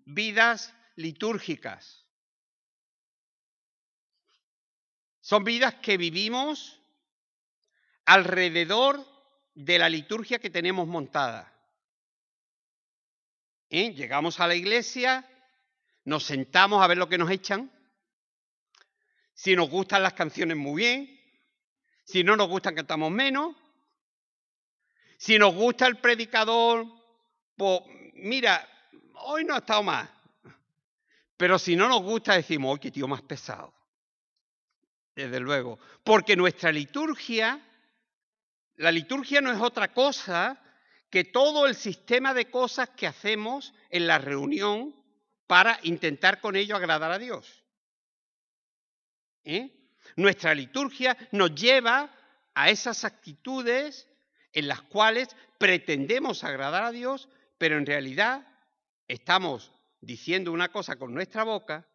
vidas 0.06 0.74
litúrgicas. 0.96 2.06
Son 5.20 5.44
vidas 5.44 5.76
que 5.76 5.98
vivimos 5.98 6.80
alrededor 8.06 9.06
de 9.54 9.78
la 9.78 9.90
liturgia 9.90 10.40
que 10.40 10.50
tenemos 10.50 10.88
montada. 10.88 11.51
Llegamos 13.72 14.42
a 14.42 14.48
la 14.48 14.56
iglesia, 14.56 15.26
nos 16.04 16.26
sentamos 16.26 16.84
a 16.84 16.88
ver 16.88 16.98
lo 16.98 17.08
que 17.08 17.18
nos 17.18 17.32
echan. 17.32 17.72
Si 19.34 19.56
nos 19.56 19.70
gustan 19.70 20.04
las 20.04 20.12
canciones, 20.12 20.58
muy 20.58 20.84
bien. 20.84 21.20
Si 22.04 22.22
no 22.22 22.36
nos 22.36 22.50
gustan, 22.50 22.76
cantamos 22.76 23.12
menos. 23.12 23.56
Si 25.18 25.40
nos 25.40 25.56
gusta 25.56 25.88
el 25.88 25.98
predicador, 26.00 26.86
pues 27.56 27.82
mira, 28.16 28.68
hoy 29.14 29.46
no 29.46 29.56
ha 29.56 29.60
estado 29.60 29.84
más. 29.84 30.10
Pero 31.38 31.58
si 31.58 31.78
no 31.78 31.88
nos 31.88 32.02
gusta, 32.02 32.34
decimos, 32.34 32.74
¡ay, 32.74 32.80
qué 32.82 32.92
tío 32.92 33.08
más 33.08 33.22
pesado! 33.22 33.74
Desde 35.16 35.40
luego. 35.40 35.80
Porque 36.04 36.36
nuestra 36.36 36.74
liturgia, 36.74 37.62
la 38.76 38.92
liturgia 38.92 39.40
no 39.40 39.50
es 39.50 39.62
otra 39.62 39.94
cosa 39.94 40.62
que 41.12 41.26
todo 41.26 41.68
el 41.68 41.76
sistema 41.76 42.34
de 42.34 42.50
cosas 42.50 42.90
que 42.90 43.06
hacemos 43.06 43.74
en 43.90 44.08
la 44.08 44.18
reunión 44.18 44.96
para 45.46 45.78
intentar 45.84 46.40
con 46.40 46.56
ello 46.56 46.78
agradar 46.78 47.12
a 47.12 47.20
Dios. 47.20 47.66
¿Eh? 49.44 49.70
Nuestra 50.16 50.56
liturgia 50.56 51.18
nos 51.32 51.54
lleva 51.54 52.10
a 52.54 52.70
esas 52.70 53.04
actitudes 53.04 54.08
en 54.54 54.70
las 54.70 54.82
cuales 54.84 55.36
pretendemos 55.58 56.46
agradar 56.46 56.86
a 56.86 56.92
Dios, 56.92 57.28
pero 57.58 57.78
en 57.78 57.86
realidad 57.86 58.48
estamos 59.08 59.74
diciendo 60.00 60.54
una 60.54 60.72
cosa 60.72 60.96
con 60.96 61.14
nuestra 61.14 61.44
boca 61.44 61.86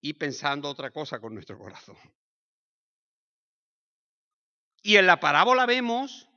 y 0.00 0.14
pensando 0.14 0.70
otra 0.70 0.90
cosa 0.90 1.20
con 1.20 1.34
nuestro 1.34 1.58
corazón. 1.58 1.96
Y 4.82 4.96
en 4.96 5.06
la 5.06 5.20
parábola 5.20 5.66
vemos 5.66 6.28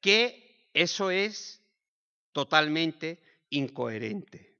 que 0.00 0.47
eso 0.82 1.10
es 1.10 1.60
totalmente 2.30 3.20
incoherente. 3.50 4.56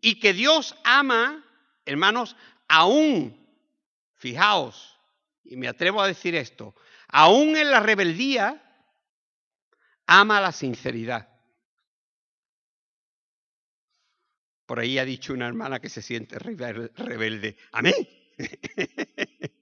Y 0.00 0.18
que 0.18 0.32
Dios 0.32 0.74
ama, 0.82 1.44
hermanos, 1.84 2.36
aún, 2.66 3.46
fijaos, 4.14 4.98
y 5.44 5.56
me 5.56 5.68
atrevo 5.68 6.00
a 6.00 6.06
decir 6.06 6.34
esto, 6.34 6.74
aún 7.08 7.54
en 7.56 7.70
la 7.70 7.80
rebeldía, 7.80 8.62
ama 10.06 10.40
la 10.40 10.52
sinceridad. 10.52 11.28
Por 14.64 14.80
ahí 14.80 14.98
ha 14.98 15.04
dicho 15.04 15.34
una 15.34 15.48
hermana 15.48 15.80
que 15.80 15.90
se 15.90 16.00
siente 16.00 16.38
rebelde. 16.38 17.58
Amén. 17.72 17.94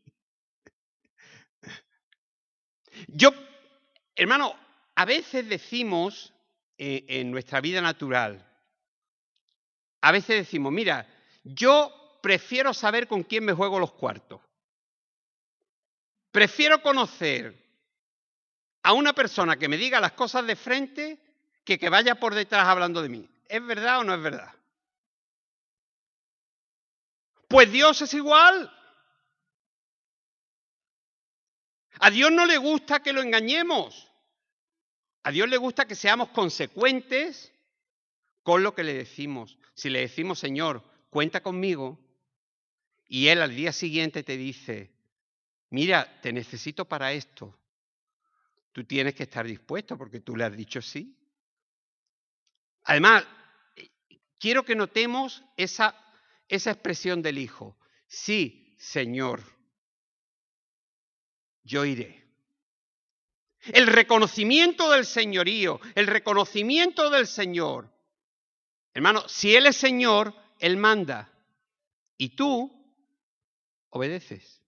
Yo, 3.08 3.32
hermano, 4.14 4.63
a 4.94 5.04
veces 5.04 5.48
decimos 5.48 6.32
eh, 6.78 7.04
en 7.08 7.30
nuestra 7.30 7.60
vida 7.60 7.80
natural, 7.80 8.46
a 10.00 10.12
veces 10.12 10.36
decimos, 10.36 10.72
mira, 10.72 11.06
yo 11.42 12.18
prefiero 12.22 12.74
saber 12.74 13.08
con 13.08 13.22
quién 13.22 13.44
me 13.44 13.52
juego 13.52 13.78
los 13.78 13.92
cuartos. 13.92 14.40
Prefiero 16.30 16.82
conocer 16.82 17.54
a 18.82 18.92
una 18.92 19.12
persona 19.12 19.56
que 19.56 19.68
me 19.68 19.76
diga 19.76 20.00
las 20.00 20.12
cosas 20.12 20.46
de 20.46 20.56
frente 20.56 21.18
que 21.64 21.78
que 21.78 21.88
vaya 21.88 22.16
por 22.16 22.34
detrás 22.34 22.66
hablando 22.66 23.00
de 23.02 23.08
mí. 23.08 23.28
¿Es 23.48 23.64
verdad 23.64 24.00
o 24.00 24.04
no 24.04 24.14
es 24.14 24.22
verdad? 24.22 24.52
Pues 27.48 27.70
Dios 27.70 28.02
es 28.02 28.12
igual. 28.14 28.70
A 32.00 32.10
Dios 32.10 32.32
no 32.32 32.44
le 32.46 32.58
gusta 32.58 33.02
que 33.02 33.12
lo 33.12 33.22
engañemos. 33.22 34.10
A 35.24 35.30
Dios 35.30 35.48
le 35.48 35.56
gusta 35.56 35.86
que 35.86 35.94
seamos 35.94 36.28
consecuentes 36.28 37.50
con 38.42 38.62
lo 38.62 38.74
que 38.74 38.84
le 38.84 38.92
decimos. 38.92 39.58
Si 39.74 39.88
le 39.88 40.00
decimos, 40.00 40.38
Señor, 40.38 40.84
cuenta 41.08 41.42
conmigo, 41.42 41.98
y 43.08 43.28
Él 43.28 43.40
al 43.40 43.56
día 43.56 43.72
siguiente 43.72 44.22
te 44.22 44.36
dice, 44.36 44.92
mira, 45.70 46.20
te 46.20 46.32
necesito 46.32 46.84
para 46.84 47.12
esto, 47.12 47.58
tú 48.72 48.84
tienes 48.84 49.14
que 49.14 49.22
estar 49.22 49.46
dispuesto 49.46 49.96
porque 49.96 50.20
tú 50.20 50.36
le 50.36 50.44
has 50.44 50.54
dicho 50.54 50.82
sí. 50.82 51.16
Además, 52.82 53.26
quiero 54.38 54.62
que 54.64 54.76
notemos 54.76 55.42
esa, 55.56 55.98
esa 56.48 56.70
expresión 56.70 57.22
del 57.22 57.38
Hijo. 57.38 57.78
Sí, 58.06 58.76
Señor, 58.78 59.42
yo 61.62 61.86
iré. 61.86 62.23
El 63.72 63.86
reconocimiento 63.86 64.90
del 64.90 65.06
señorío, 65.06 65.80
el 65.94 66.06
reconocimiento 66.06 67.10
del 67.10 67.26
Señor. 67.26 67.90
Hermano, 68.92 69.28
si 69.28 69.56
Él 69.56 69.66
es 69.66 69.76
Señor, 69.76 70.34
Él 70.58 70.76
manda. 70.76 71.32
Y 72.16 72.30
tú 72.30 72.70
obedeces. 73.90 74.60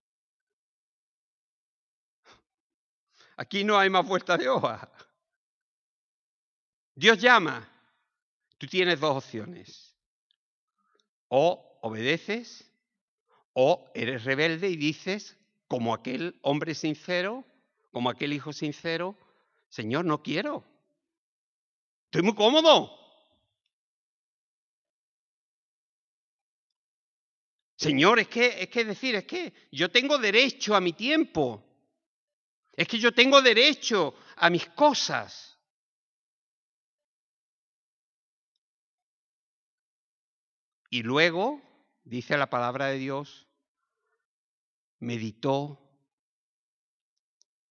Aquí 3.36 3.64
no 3.64 3.78
hay 3.78 3.90
más 3.90 4.06
vuelta 4.06 4.36
de 4.36 4.48
hoja. 4.48 4.90
Dios 6.94 7.18
llama. 7.18 7.68
Tú 8.56 8.66
tienes 8.66 8.98
dos 8.98 9.16
opciones. 9.16 9.94
O 11.28 11.78
obedeces 11.82 12.70
o 13.52 13.90
eres 13.94 14.24
rebelde 14.24 14.68
y 14.68 14.76
dices, 14.76 15.36
como 15.68 15.94
aquel 15.94 16.38
hombre 16.42 16.74
sincero, 16.74 17.44
como 17.96 18.10
aquel 18.10 18.34
hijo 18.34 18.52
sincero, 18.52 19.16
Señor, 19.70 20.04
no 20.04 20.22
quiero. 20.22 20.62
Estoy 22.04 22.20
muy 22.20 22.34
cómodo. 22.34 22.94
Señor, 27.74 28.18
es 28.18 28.28
que, 28.28 28.64
es 28.64 28.68
que 28.68 28.84
decir, 28.84 29.14
es 29.14 29.24
que 29.24 29.50
yo 29.72 29.90
tengo 29.90 30.18
derecho 30.18 30.76
a 30.76 30.80
mi 30.82 30.92
tiempo. 30.92 31.64
Es 32.74 32.86
que 32.86 32.98
yo 32.98 33.12
tengo 33.14 33.40
derecho 33.40 34.14
a 34.36 34.50
mis 34.50 34.66
cosas. 34.66 35.58
Y 40.90 41.02
luego, 41.02 41.62
dice 42.04 42.36
la 42.36 42.50
palabra 42.50 42.88
de 42.88 42.98
Dios, 42.98 43.48
meditó 44.98 45.85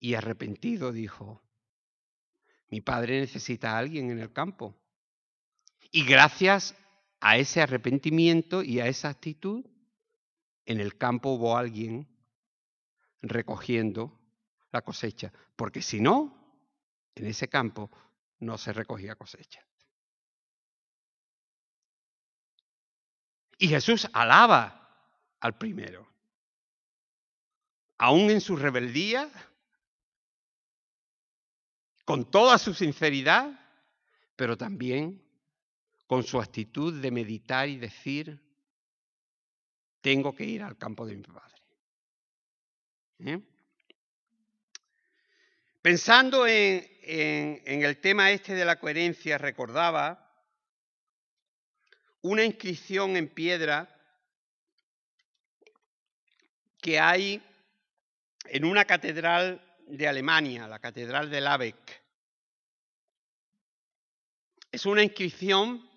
y 0.06 0.14
arrepentido 0.14 0.92
dijo, 0.92 1.42
mi 2.70 2.80
padre 2.80 3.22
necesita 3.22 3.72
a 3.72 3.80
alguien 3.80 4.12
en 4.12 4.20
el 4.20 4.32
campo. 4.32 4.76
Y 5.90 6.06
gracias 6.06 6.76
a 7.22 7.38
ese 7.38 7.60
arrepentimiento 7.60 8.62
y 8.62 8.80
a 8.80 8.86
esa 8.86 9.10
actitud, 9.10 9.66
en 10.68 10.80
el 10.80 10.96
campo 10.96 11.30
hubo 11.30 11.58
alguien 11.58 12.08
recogiendo 13.24 14.16
la 14.72 14.84
cosecha. 14.84 15.34
Porque 15.56 15.82
si 15.82 16.00
no, 16.00 16.38
en 17.16 17.26
ese 17.26 17.48
campo 17.48 17.90
no 18.42 18.60
se 18.60 18.74
recogía 18.74 19.16
cosecha. 19.16 19.66
Y 23.58 23.70
Jesús 23.70 24.08
alaba 24.14 24.88
al 25.40 25.58
primero. 25.58 26.08
Aún 27.98 28.30
en 28.30 28.40
su 28.42 28.56
rebeldía, 28.56 29.32
con 32.06 32.30
toda 32.30 32.58
su 32.60 32.74
sinceridad, 32.74 33.60
pero 34.36 34.56
también 34.56 35.22
con 36.06 36.24
su 36.24 36.40
actitud 36.40 37.02
de 37.02 37.10
meditar 37.10 37.68
y 37.68 37.78
decir, 37.78 38.40
tengo 40.02 40.36
que 40.36 40.46
ir 40.46 40.62
al 40.62 40.78
campo 40.78 41.06
de 41.08 41.16
mi 41.16 41.24
padre. 41.24 41.56
¿Eh? 43.20 43.40
Pensando 45.82 46.46
en, 46.46 46.88
en 47.02 47.84
el 47.84 48.00
tema 48.00 48.32
este 48.32 48.54
de 48.54 48.66
la 48.66 48.80
coherencia, 48.80 49.40
recordaba 49.40 50.22
una 52.22 52.44
inscripción 52.44 53.18
en 53.18 53.30
piedra 53.30 53.92
que 56.82 57.00
hay 57.00 57.42
en 58.46 58.66
una 58.66 58.86
catedral 58.86 59.65
de 59.88 60.08
Alemania, 60.08 60.68
la 60.68 60.80
catedral 60.80 61.30
de 61.30 61.42
Labeck. 61.42 62.04
Es 64.72 64.86
una 64.86 65.04
inscripción 65.04 65.90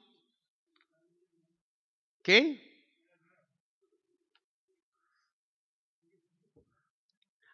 ¿Qué? 2.28 2.60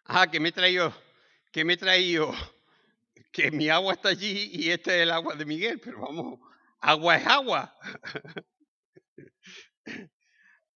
Ah, 0.03 0.29
que 0.29 0.41
me 0.41 0.49
he 0.49 0.51
traído, 0.51 0.93
que 1.49 1.63
me 1.63 1.73
he 1.73 1.77
traído, 1.77 2.33
que 3.31 3.51
mi 3.51 3.69
agua 3.69 3.93
está 3.93 4.09
allí 4.09 4.49
y 4.51 4.69
este 4.71 4.97
es 4.97 5.03
el 5.03 5.11
agua 5.11 5.35
de 5.35 5.45
Miguel, 5.45 5.79
pero 5.79 6.01
vamos, 6.01 6.41
agua 6.81 7.15
es 7.15 7.25
agua. 7.25 7.73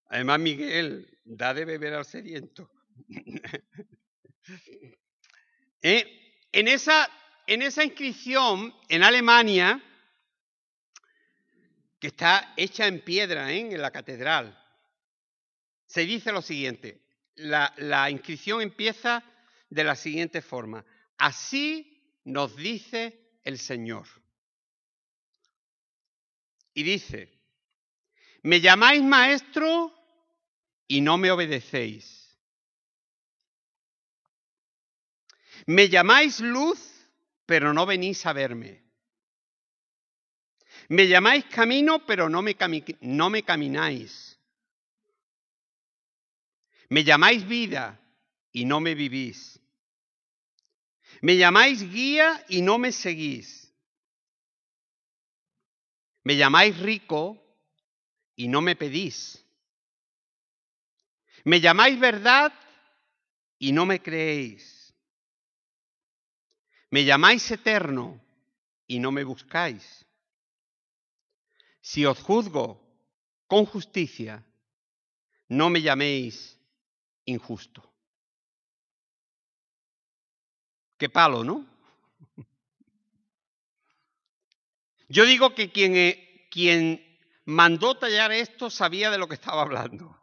Además, 0.06 0.40
Miguel 0.40 1.20
da 1.26 1.54
de 1.54 1.66
beber 1.66 1.96
al 1.96 2.06
sediento. 2.06 2.72
Eh, 5.82 6.36
en, 6.52 6.68
esa, 6.68 7.10
inscripción 7.48 8.74
en 8.88 9.04
Alemania, 9.04 9.82
que 12.00 12.08
está 12.08 12.54
hecha 12.58 12.88
en 12.88 13.02
piedra 13.02 13.52
¿eh? 13.52 13.60
en 13.60 13.82
la 13.82 13.92
catedral, 13.92 14.58
se 15.86 16.06
dice 16.06 16.32
lo 16.32 16.42
siguiente. 16.42 17.02
La 17.36 18.10
inscripción 18.10 18.62
empieza 18.62 19.24
de 19.70 19.84
la 19.84 19.96
siguiente 19.96 20.42
forma. 20.42 20.86
Así 21.18 22.20
nos 22.26 22.56
dice 22.56 23.38
el 23.44 23.58
Señor. 23.58 24.08
Y 26.74 26.84
dice, 26.84 27.40
me 28.44 28.62
llamáis 28.62 29.04
maestro 29.04 29.94
y 30.88 31.02
no 31.02 31.18
me 31.18 31.32
obedecéis. 31.32 32.19
Me 35.70 35.88
llamáis 35.88 36.40
luz, 36.40 36.80
pero 37.46 37.76
no 37.76 37.86
venís 37.86 38.26
a 38.26 38.34
verme. 38.34 38.82
Me 40.88 41.08
llamáis 41.08 41.46
camino, 41.46 42.04
pero 42.08 42.28
no 42.28 42.42
me, 42.42 42.56
camináis. 43.44 44.40
Me 46.90 47.04
llamáis 47.04 47.48
vida 47.48 48.02
y 48.52 48.66
no 48.66 48.80
me 48.80 48.96
vivís. 48.96 49.60
Me 51.22 51.38
llamáis 51.38 51.84
guía 51.84 52.44
y 52.50 52.64
no 52.64 52.80
me 52.80 52.92
seguís. 52.92 53.72
Me 56.24 56.36
llamáis 56.36 56.80
rico 56.80 57.40
y 58.36 58.48
no 58.48 58.62
me 58.62 58.76
pedís. 58.76 59.46
Me 61.44 61.62
llamáis 61.62 62.00
verdad 62.00 62.52
y 63.60 63.72
no 63.72 63.86
me 63.86 64.02
creéis. 64.02 64.79
Me 66.92 67.06
llamáis 67.06 67.50
eterno 67.52 68.20
y 68.88 69.00
no 69.00 69.12
me 69.12 69.24
buscáis. 69.24 70.06
Si 71.82 72.06
os 72.06 72.20
juzgo 72.20 72.82
con 73.48 73.66
justicia, 73.66 74.44
no 75.48 75.70
me 75.70 75.82
llaméis 75.82 76.60
injusto. 77.26 77.84
Qué 80.98 81.10
palo, 81.10 81.44
¿no? 81.44 81.66
Yo 85.08 85.26
digo 85.26 85.56
que 85.56 85.72
quien, 85.72 85.96
eh, 85.96 86.48
quien 86.52 87.20
mandó 87.46 87.98
tallar 87.98 88.32
esto 88.32 88.70
sabía 88.70 89.10
de 89.10 89.18
lo 89.18 89.28
que 89.28 89.36
estaba 89.36 89.62
hablando. 89.62 90.20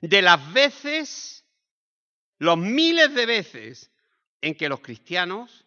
De 0.00 0.22
las 0.22 0.52
veces, 0.52 1.44
los 2.38 2.56
miles 2.56 3.14
de 3.14 3.26
veces 3.26 3.90
en 4.40 4.54
que 4.54 4.68
los 4.68 4.80
cristianos 4.80 5.64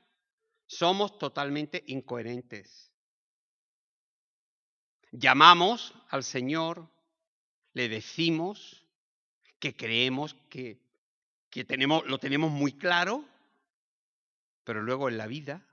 somos 0.65 1.17
totalmente 1.19 1.83
incoherentes. 1.87 2.91
Llamamos 5.11 5.93
al 6.09 6.23
Señor, 6.23 6.89
le 7.73 7.87
decimos 7.87 8.85
que 9.59 9.75
creemos 9.75 10.35
que, 10.49 10.81
que 11.49 11.63
tenemos, 11.63 12.05
lo 12.07 12.17
tenemos 12.17 12.51
muy 12.51 12.73
claro, 12.73 13.23
pero 14.63 14.81
luego 14.81 15.09
en 15.09 15.17
la 15.17 15.27
vida 15.27 15.65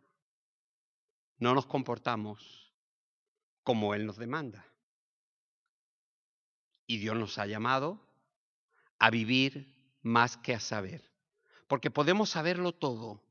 no 1.38 1.54
nos 1.54 1.66
comportamos 1.66 2.72
como 3.62 3.94
Él 3.94 4.04
nos 4.04 4.16
demanda. 4.16 4.66
Y 6.86 6.98
Dios 6.98 7.16
nos 7.16 7.38
ha 7.38 7.46
llamado 7.46 8.00
a 8.98 9.10
vivir 9.10 9.74
más 10.02 10.36
que 10.36 10.54
a 10.54 10.60
saber. 10.60 11.09
Porque 11.70 11.88
podemos 11.88 12.30
saberlo 12.30 12.72
todo, 12.72 13.22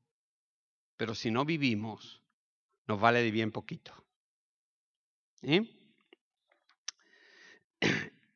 pero 0.95 1.13
si 1.13 1.29
no 1.29 1.43
vivimos, 1.43 2.21
nos 2.87 2.97
vale 2.97 3.21
de 3.21 3.31
bien 3.31 3.51
poquito. 3.51 3.93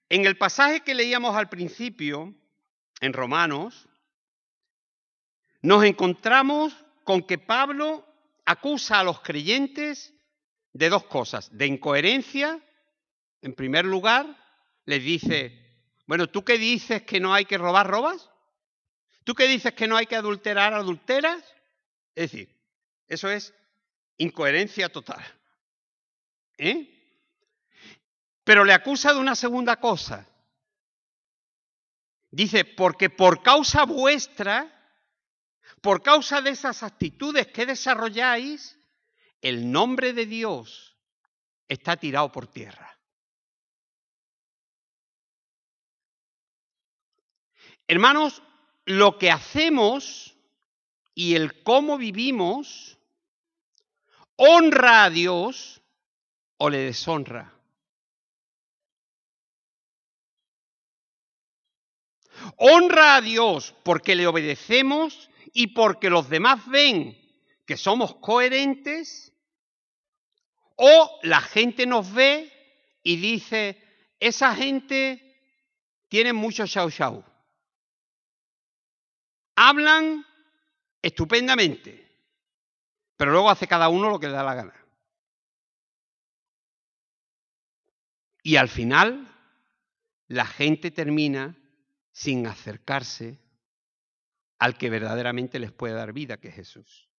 En 0.10 0.26
el 0.28 0.38
pasaje 0.38 0.82
que 0.82 0.94
leíamos 0.94 1.36
al 1.36 1.50
principio, 1.50 2.36
en 3.00 3.14
Romanos, 3.14 3.88
nos 5.62 5.86
encontramos 5.86 6.76
con 7.04 7.24
que 7.24 7.40
Pablo 7.40 8.06
acusa 8.46 9.00
a 9.00 9.04
los 9.04 9.22
creyentes 9.22 10.14
de 10.74 10.90
dos 10.90 11.06
cosas, 11.06 11.50
de 11.58 11.66
incoherencia, 11.66 12.62
en 13.42 13.56
primer 13.56 13.86
lugar, 13.86 14.38
les 14.86 15.02
dice, 15.02 15.58
bueno, 16.06 16.28
¿tú 16.28 16.44
qué 16.44 16.60
dices 16.60 17.02
que 17.04 17.20
no 17.20 17.34
hay 17.34 17.46
que 17.46 17.58
robar, 17.58 17.88
robas? 17.88 18.30
¿Tú 19.24 19.34
qué 19.36 19.48
dices 19.48 19.74
que 19.74 19.88
no 19.88 19.96
hay 19.96 20.06
que 20.06 20.16
adulterar, 20.16 20.74
adulteras? 20.74 21.44
Es 22.16 22.32
decir, 22.32 22.56
eso 23.08 23.30
es 23.30 23.54
incoherencia 24.18 24.90
total. 24.90 25.24
¿Eh? 26.58 26.90
Pero 28.44 28.66
le 28.66 28.74
acusa 28.74 29.14
de 29.14 29.20
una 29.20 29.36
segunda 29.36 29.80
cosa. 29.80 30.28
Dice, 32.30 32.66
porque 32.66 33.10
por 33.10 33.42
causa 33.44 33.86
vuestra, 33.86 34.70
por 35.82 36.02
causa 36.02 36.42
de 36.42 36.50
esas 36.50 36.84
actitudes 36.84 37.48
que 37.48 37.66
desarrolláis, 37.66 38.78
el 39.42 39.72
nombre 39.72 40.14
de 40.14 40.26
Dios 40.26 40.98
está 41.68 41.96
tirado 41.98 42.32
por 42.32 42.48
tierra. 42.48 42.98
Hermanos, 47.88 48.42
lo 48.86 49.18
que 49.18 49.32
hacemos 49.32 50.36
y 51.16 51.36
el 51.36 51.64
cómo 51.64 51.98
vivimos 51.98 52.98
honra 54.36 55.06
a 55.06 55.10
Dios 55.10 55.82
o 56.58 56.70
le 56.70 56.80
deshonra. 56.80 57.54
Honra 62.58 63.16
a 63.16 63.22
Dios 63.22 63.74
porque 63.84 64.16
le 64.16 64.28
obedecemos 64.28 65.30
y 65.54 65.68
porque 65.68 66.10
los 66.10 66.30
demás 66.30 66.68
ven 66.68 67.18
que 67.66 67.78
somos 67.78 68.16
coherentes 68.16 69.32
o 70.76 71.20
la 71.24 71.42
gente 71.42 71.86
nos 71.86 72.12
ve 72.14 72.52
y 73.04 73.18
dice, 73.18 73.82
esa 74.20 74.56
gente 74.56 75.38
tiene 76.10 76.34
mucho 76.34 76.66
chau 76.68 76.90
chau. 76.90 77.24
Hablan 79.56 80.26
estupendamente, 81.02 82.08
pero 83.18 83.32
luego 83.32 83.50
hace 83.50 83.68
cada 83.68 83.90
uno 83.90 84.10
lo 84.10 84.20
que 84.20 84.28
le 84.28 84.34
da 84.34 84.44
la 84.44 84.56
gana. 84.56 84.86
Y 88.42 88.58
al 88.58 88.68
final, 88.68 89.28
la 90.28 90.46
gente 90.46 90.92
termina 90.92 91.56
sin 92.12 92.46
acercarse 92.48 93.40
al 94.60 94.78
que 94.78 94.90
verdaderamente 94.90 95.60
les 95.60 95.72
puede 95.72 95.94
dar 95.94 96.14
vida, 96.14 96.38
que 96.38 96.50
es 96.50 96.56
Jesús. 96.56 97.10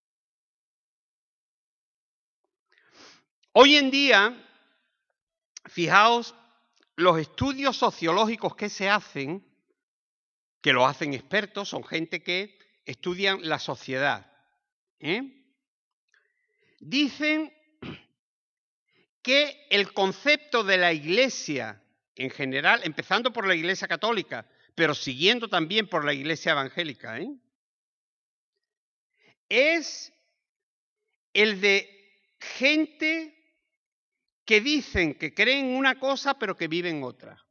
Hoy 3.52 3.76
en 3.76 3.90
día, 3.90 4.34
fijaos, 5.66 6.34
los 6.96 7.18
estudios 7.18 7.76
sociológicos 7.76 8.56
que 8.56 8.68
se 8.68 8.90
hacen, 8.90 9.44
que 10.64 10.72
lo 10.72 10.86
hacen 10.86 11.12
expertos, 11.12 11.68
son 11.68 11.84
gente 11.84 12.22
que 12.22 12.58
estudian 12.86 13.46
la 13.46 13.58
sociedad. 13.58 14.32
¿eh? 14.98 15.20
Dicen 16.80 17.52
que 19.20 19.66
el 19.68 19.92
concepto 19.92 20.64
de 20.64 20.78
la 20.78 20.94
iglesia 20.94 21.84
en 22.14 22.30
general, 22.30 22.80
empezando 22.82 23.30
por 23.30 23.46
la 23.46 23.54
iglesia 23.54 23.86
católica, 23.86 24.48
pero 24.74 24.94
siguiendo 24.94 25.48
también 25.48 25.86
por 25.86 26.02
la 26.02 26.14
iglesia 26.14 26.52
evangélica, 26.52 27.20
¿eh? 27.20 27.28
es 29.50 30.14
el 31.34 31.60
de 31.60 32.16
gente 32.40 33.36
que 34.46 34.62
dicen 34.62 35.14
que 35.16 35.34
creen 35.34 35.76
una 35.76 35.98
cosa 35.98 36.38
pero 36.38 36.56
que 36.56 36.68
viven 36.68 37.02
otra. 37.02 37.43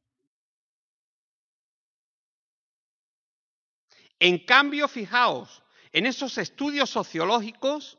En 4.24 4.38
cambio, 4.38 4.88
fijaos, 4.88 5.62
en 5.92 6.06
esos 6.06 6.38
estudios 6.38 6.88
sociológicos 6.88 7.98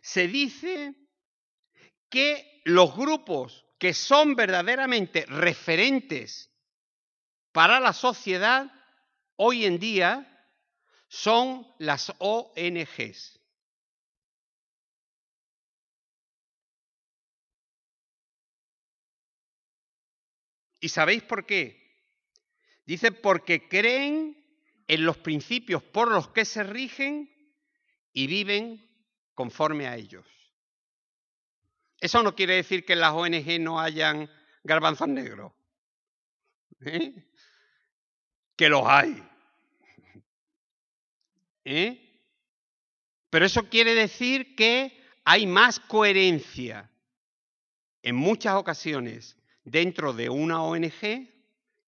se 0.00 0.26
dice 0.26 0.92
que 2.10 2.60
los 2.64 2.96
grupos 2.96 3.64
que 3.78 3.94
son 3.94 4.34
verdaderamente 4.34 5.24
referentes 5.26 6.50
para 7.52 7.78
la 7.78 7.92
sociedad 7.92 8.72
hoy 9.36 9.64
en 9.64 9.78
día 9.78 10.50
son 11.06 11.64
las 11.78 12.12
ONGs. 12.18 13.38
¿Y 20.80 20.88
sabéis 20.88 21.22
por 21.22 21.46
qué? 21.46 21.80
Dice, 22.84 23.12
porque 23.12 23.68
creen 23.68 24.41
en 24.88 25.04
los 25.04 25.16
principios 25.18 25.82
por 25.82 26.10
los 26.10 26.28
que 26.28 26.44
se 26.44 26.62
rigen 26.62 27.30
y 28.12 28.26
viven 28.26 28.88
conforme 29.34 29.86
a 29.86 29.96
ellos. 29.96 30.26
Eso 31.98 32.22
no 32.22 32.34
quiere 32.34 32.56
decir 32.56 32.84
que 32.84 32.94
en 32.94 33.00
las 33.00 33.12
ONG 33.12 33.60
no 33.60 33.80
hayan 33.80 34.28
garbanzos 34.64 35.08
negros. 35.08 35.52
¿eh? 36.80 37.14
Que 38.56 38.68
los 38.68 38.82
hay. 38.86 39.22
¿eh? 41.64 42.20
Pero 43.30 43.46
eso 43.46 43.68
quiere 43.68 43.94
decir 43.94 44.54
que 44.56 45.00
hay 45.24 45.46
más 45.46 45.80
coherencia 45.80 46.90
en 48.02 48.16
muchas 48.16 48.56
ocasiones 48.56 49.36
dentro 49.64 50.12
de 50.12 50.28
una 50.28 50.62
ONG 50.62 51.30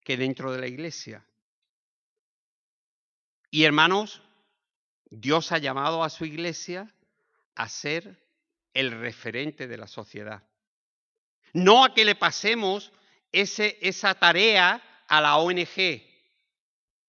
que 0.05 0.17
dentro 0.17 0.53
de 0.53 0.61
la 0.61 0.69
iglesia. 0.69 1.27
Y 3.55 3.63
hermanos, 3.63 4.21
Dios 5.05 5.53
ha 5.53 5.59
llamado 5.59 6.03
a 6.03 6.11
su 6.11 6.25
iglesia 6.25 6.93
a 7.55 7.69
ser 7.69 8.21
el 8.73 8.91
referente 8.91 9.69
de 9.69 9.79
la 9.79 9.87
sociedad. 9.87 10.43
No 11.53 11.85
a 11.85 11.95
que 11.95 12.05
le 12.05 12.17
pasemos 12.17 12.91
ese, 13.31 13.79
esa 13.81 14.13
tarea 14.17 14.83
a 15.07 15.21
la 15.21 15.37
ONG. 15.37 16.03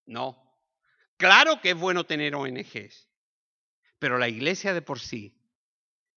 No. 0.04 0.40
Claro 1.16 1.60
que 1.60 1.70
es 1.70 1.76
bueno 1.76 2.06
tener 2.06 2.36
ONGs, 2.36 3.08
pero 3.98 4.16
la 4.16 4.28
iglesia 4.28 4.72
de 4.72 4.82
por 4.82 5.00
sí 5.00 5.36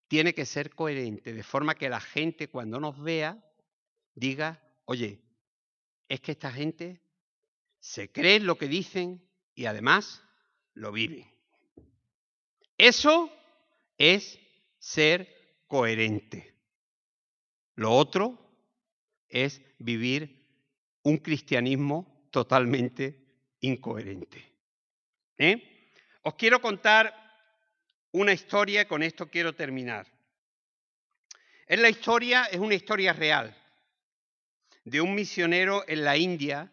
tiene 0.07 0.35
que 0.35 0.45
ser 0.45 0.75
coherente, 0.75 1.33
de 1.33 1.43
forma 1.43 1.73
que 1.73 1.89
la 1.89 2.01
gente 2.01 2.49
cuando 2.49 2.79
nos 2.79 3.01
vea 3.01 3.43
diga, 4.13 4.61
oye, 4.85 5.23
es 6.07 6.21
que 6.21 6.33
esta 6.33 6.51
gente 6.51 7.01
se 7.79 8.11
cree 8.11 8.39
lo 8.39 8.59
que 8.59 8.67
dicen 8.67 9.27
y 9.59 9.65
además 9.65 10.23
lo 10.73 10.93
viven. 10.93 11.29
Eso 12.77 13.29
es 13.97 14.39
ser 14.77 15.27
coherente. 15.67 16.55
Lo 17.75 17.91
otro 17.91 18.39
es 19.27 19.61
vivir 19.77 20.47
un 21.03 21.17
cristianismo 21.17 22.29
totalmente 22.31 23.21
incoherente. 23.59 24.49
¿Eh? 25.37 25.91
Os 26.21 26.35
quiero 26.35 26.61
contar 26.61 27.13
una 28.13 28.31
historia, 28.31 28.87
con 28.87 29.03
esto 29.03 29.29
quiero 29.29 29.53
terminar. 29.55 30.07
Es 31.67 31.81
la 31.81 31.89
historia, 31.89 32.45
es 32.45 32.59
una 32.59 32.75
historia 32.75 33.11
real 33.11 33.53
de 34.85 35.01
un 35.01 35.13
misionero 35.13 35.83
en 35.85 36.05
la 36.05 36.15
India 36.15 36.71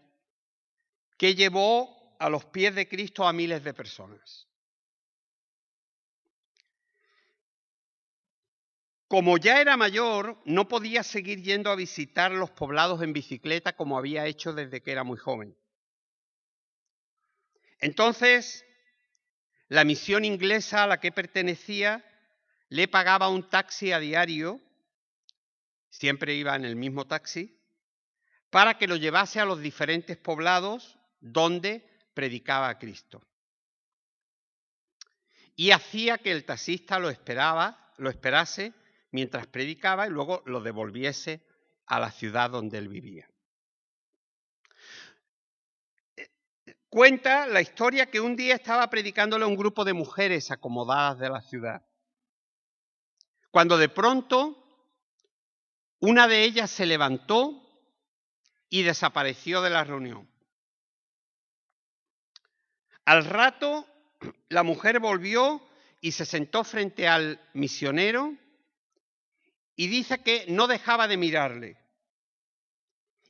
que 1.19 1.35
llevó 1.35 1.96
a 2.19 2.29
los 2.29 2.45
pies 2.47 2.75
de 2.75 2.89
Cristo 2.89 3.27
a 3.27 3.33
miles 3.33 3.63
de 3.65 3.75
personas. 3.75 4.47
Como 9.09 9.39
ya 9.39 9.61
era 9.61 9.77
mayor, 9.77 10.41
no 10.45 10.67
podía 10.67 11.05
seguir 11.05 11.41
yendo 11.43 11.71
a 11.71 11.77
visitar 11.77 12.33
los 12.33 12.51
poblados 12.51 13.03
en 13.03 13.13
bicicleta 13.13 13.77
como 13.77 13.97
había 13.97 14.27
hecho 14.27 14.53
desde 14.53 14.83
que 14.83 14.91
era 14.91 15.05
muy 15.05 15.17
joven. 15.17 15.57
Entonces, 17.79 18.65
la 19.69 19.85
misión 19.85 20.25
inglesa 20.25 20.83
a 20.83 20.87
la 20.87 20.99
que 20.99 21.13
pertenecía 21.13 22.05
le 22.69 22.89
pagaba 22.89 23.29
un 23.29 23.49
taxi 23.49 23.93
a 23.93 24.01
diario, 24.01 24.61
siempre 25.89 26.35
iba 26.35 26.57
en 26.57 26.65
el 26.65 26.75
mismo 26.75 27.07
taxi, 27.07 27.57
para 28.51 28.77
que 28.77 28.89
lo 28.89 28.97
llevase 28.97 29.39
a 29.39 29.45
los 29.45 29.61
diferentes 29.61 30.17
poblados 30.17 30.99
donde 31.21 31.96
predicaba 32.17 32.71
a 32.71 32.79
Cristo. 32.79 33.23
Y 35.55 35.71
hacía 35.71 36.17
que 36.17 36.33
el 36.33 36.47
taxista 36.47 36.99
lo 36.99 37.11
esperaba, 37.11 37.93
lo 37.99 38.09
esperase 38.09 38.73
mientras 39.11 39.47
predicaba 39.47 40.07
y 40.07 40.11
luego 40.11 40.43
lo 40.47 40.63
devolviese 40.63 41.47
a 41.85 42.01
la 42.01 42.11
ciudad 42.11 42.51
donde 42.51 42.79
él 42.79 42.89
vivía. 42.89 43.29
Cuenta 46.89 47.47
la 47.47 47.61
historia 47.61 48.11
que 48.11 48.21
un 48.21 48.35
día 48.35 48.55
estaba 48.55 48.89
predicándole 48.89 49.45
a 49.45 49.49
un 49.49 49.57
grupo 49.57 49.85
de 49.85 49.93
mujeres 49.93 50.51
acomodadas 50.51 51.19
de 51.19 51.29
la 51.29 51.43
ciudad, 51.43 51.87
cuando 53.51 53.77
de 53.77 53.91
pronto 53.91 54.57
una 56.01 56.27
de 56.29 56.45
ellas 56.45 56.71
se 56.71 56.87
levantó 56.87 57.63
y 58.71 58.85
desapareció 58.85 59.61
de 59.61 59.71
la 59.71 59.85
reunión. 59.85 60.36
Al 63.07 63.25
rato, 63.25 63.87
la 64.49 64.65
mujer 64.65 64.99
volvió 64.99 65.63
y 66.01 66.13
se 66.13 66.27
sentó 66.27 66.65
frente 66.65 67.07
al 67.07 67.41
misionero 67.55 68.37
y 69.77 69.87
dice 69.87 70.23
que 70.23 70.45
no 70.49 70.67
dejaba 70.67 71.07
de 71.07 71.17
mirarle. 71.17 71.77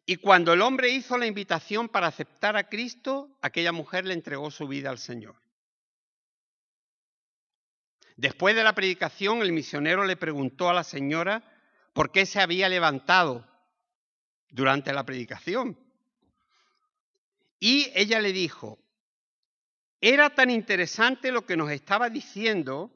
Y 0.07 0.17
cuando 0.17 0.55
el 0.55 0.63
hombre 0.63 0.89
hizo 0.89 1.19
la 1.19 1.27
invitación 1.27 1.91
para 1.91 2.07
aceptar 2.07 2.57
a 2.57 2.69
Cristo, 2.69 3.37
aquella 3.43 3.73
mujer 3.73 4.07
le 4.07 4.15
entregó 4.15 4.51
su 4.51 4.67
vida 4.67 4.89
al 4.89 4.99
Señor. 4.99 5.37
Después 8.17 8.57
de 8.57 8.65
la 8.65 8.75
predicación, 8.75 9.43
el 9.43 9.53
misionero 9.53 10.07
le 10.07 10.17
preguntó 10.17 10.71
a 10.71 10.75
la 10.75 10.85
señora 10.85 11.43
por 11.93 12.13
qué 12.13 12.25
se 12.25 12.41
había 12.41 12.71
levantado 12.71 13.47
durante 14.49 14.95
la 14.95 15.05
predicación. 15.05 15.79
Y 17.59 17.91
ella 17.95 18.21
le 18.21 18.33
dijo, 18.33 18.79
era 20.01 20.31
tan 20.31 20.51
interesante 20.51 21.33
lo 21.33 21.47
que 21.47 21.57
nos 21.57 21.71
estaba 21.71 22.11
diciendo 22.11 22.93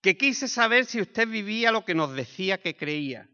que 0.00 0.16
quise 0.16 0.48
saber 0.48 0.84
si 0.84 1.00
usted 1.00 1.26
vivía 1.28 1.72
lo 1.72 1.84
que 1.84 1.94
nos 1.94 2.14
decía 2.14 2.58
que 2.58 2.76
creía. 2.76 3.28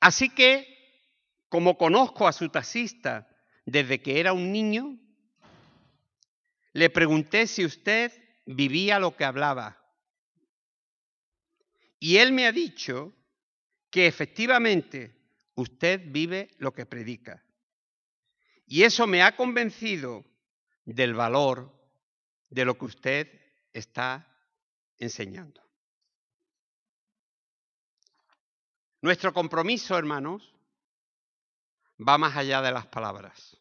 Así 0.00 0.30
que, 0.30 0.66
como 1.48 1.76
conozco 1.76 2.26
a 2.26 2.32
su 2.32 2.48
taxista 2.48 3.28
desde 3.66 4.00
que 4.00 4.20
era 4.20 4.32
un 4.32 4.52
niño, 4.52 4.98
le 6.72 6.90
pregunté 6.90 7.46
si 7.46 7.64
usted 7.64 8.12
vivía 8.46 8.98
lo 8.98 9.16
que 9.16 9.24
hablaba. 9.24 9.76
Y 11.98 12.16
él 12.16 12.32
me 12.32 12.46
ha 12.46 12.52
dicho 12.52 13.12
que 13.90 14.06
efectivamente 14.06 15.14
usted 15.54 16.00
vive 16.06 16.48
lo 16.58 16.72
que 16.72 16.86
predica. 16.86 17.44
Y 18.72 18.84
eso 18.84 19.08
me 19.08 19.20
ha 19.20 19.34
convencido 19.34 20.24
del 20.84 21.12
valor 21.12 21.76
de 22.50 22.64
lo 22.64 22.78
que 22.78 22.84
usted 22.84 23.40
está 23.72 24.32
enseñando. 24.96 25.60
Nuestro 29.00 29.34
compromiso, 29.34 29.98
hermanos, 29.98 30.54
va 31.98 32.16
más 32.16 32.36
allá 32.36 32.62
de 32.62 32.70
las 32.70 32.86
palabras. 32.86 33.56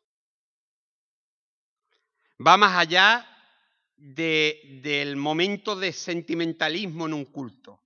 Va 2.40 2.56
más 2.58 2.78
allá 2.78 3.28
de, 3.96 4.80
del 4.84 5.16
momento 5.16 5.76
de 5.76 5.92
sentimentalismo 5.92 7.08
en 7.08 7.16
un 7.16 7.26
culto. 7.26 7.82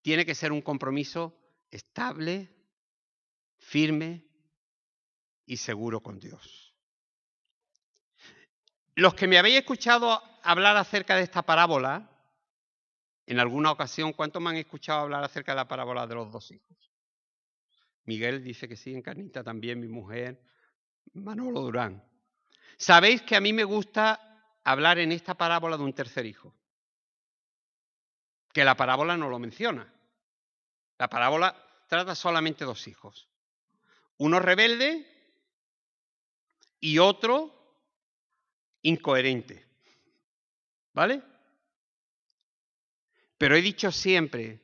tiene 0.00 0.24
que 0.24 0.36
ser 0.36 0.52
un 0.52 0.62
compromiso 0.62 1.36
estable, 1.72 2.48
firme 3.58 4.29
y 5.50 5.56
seguro 5.56 6.00
con 6.00 6.20
Dios. 6.20 6.72
Los 8.94 9.14
que 9.14 9.26
me 9.26 9.36
habéis 9.36 9.58
escuchado 9.58 10.22
hablar 10.44 10.76
acerca 10.76 11.16
de 11.16 11.22
esta 11.22 11.42
parábola, 11.42 12.08
en 13.26 13.40
alguna 13.40 13.72
ocasión, 13.72 14.12
¿cuántos 14.12 14.40
me 14.40 14.50
han 14.50 14.58
escuchado 14.58 15.00
hablar 15.00 15.24
acerca 15.24 15.50
de 15.50 15.56
la 15.56 15.66
parábola 15.66 16.06
de 16.06 16.14
los 16.14 16.30
dos 16.30 16.52
hijos? 16.52 16.92
Miguel 18.04 18.44
dice 18.44 18.68
que 18.68 18.76
sí, 18.76 18.94
Encarnita 18.94 19.42
también, 19.42 19.80
mi 19.80 19.88
mujer, 19.88 20.40
Manolo 21.14 21.62
Durán. 21.62 22.08
Sabéis 22.76 23.22
que 23.22 23.34
a 23.34 23.40
mí 23.40 23.52
me 23.52 23.64
gusta 23.64 24.54
hablar 24.62 25.00
en 25.00 25.10
esta 25.10 25.34
parábola 25.34 25.76
de 25.76 25.82
un 25.82 25.94
tercer 25.94 26.26
hijo, 26.26 26.54
que 28.52 28.64
la 28.64 28.76
parábola 28.76 29.16
no 29.16 29.28
lo 29.28 29.40
menciona. 29.40 29.92
La 30.96 31.08
parábola 31.08 31.56
trata 31.88 32.14
solamente 32.14 32.64
dos 32.64 32.86
hijos. 32.86 33.28
Uno 34.16 34.38
rebelde 34.38 35.19
y 36.80 36.98
otro 36.98 37.54
incoherente. 38.82 39.64
¿Vale? 40.92 41.22
Pero 43.38 43.54
he 43.54 43.62
dicho 43.62 43.92
siempre 43.92 44.60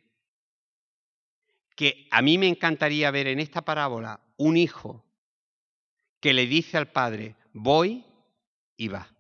que 1.77 2.09
a 2.11 2.23
mí 2.23 2.39
me 2.39 2.49
encantaría 2.49 3.11
ver 3.11 3.29
en 3.29 3.39
esta 3.39 3.63
parábola 3.63 4.21
un 4.37 4.57
hijo 4.57 5.05
que 6.21 6.33
le 6.33 6.47
dice 6.47 6.77
al 6.77 6.91
padre, 6.91 7.37
voy 7.53 8.05
y 8.77 8.89
va. 8.89 9.17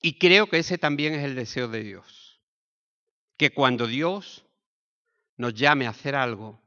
Y 0.00 0.18
creo 0.18 0.48
que 0.48 0.58
ese 0.58 0.76
también 0.76 1.14
es 1.14 1.24
el 1.24 1.34
deseo 1.34 1.68
de 1.68 1.82
Dios. 1.82 2.38
Que 3.38 3.54
cuando 3.54 3.86
Dios 3.86 4.44
nos 5.36 5.54
llame 5.54 5.86
a 5.86 5.90
hacer 5.90 6.14
algo, 6.14 6.60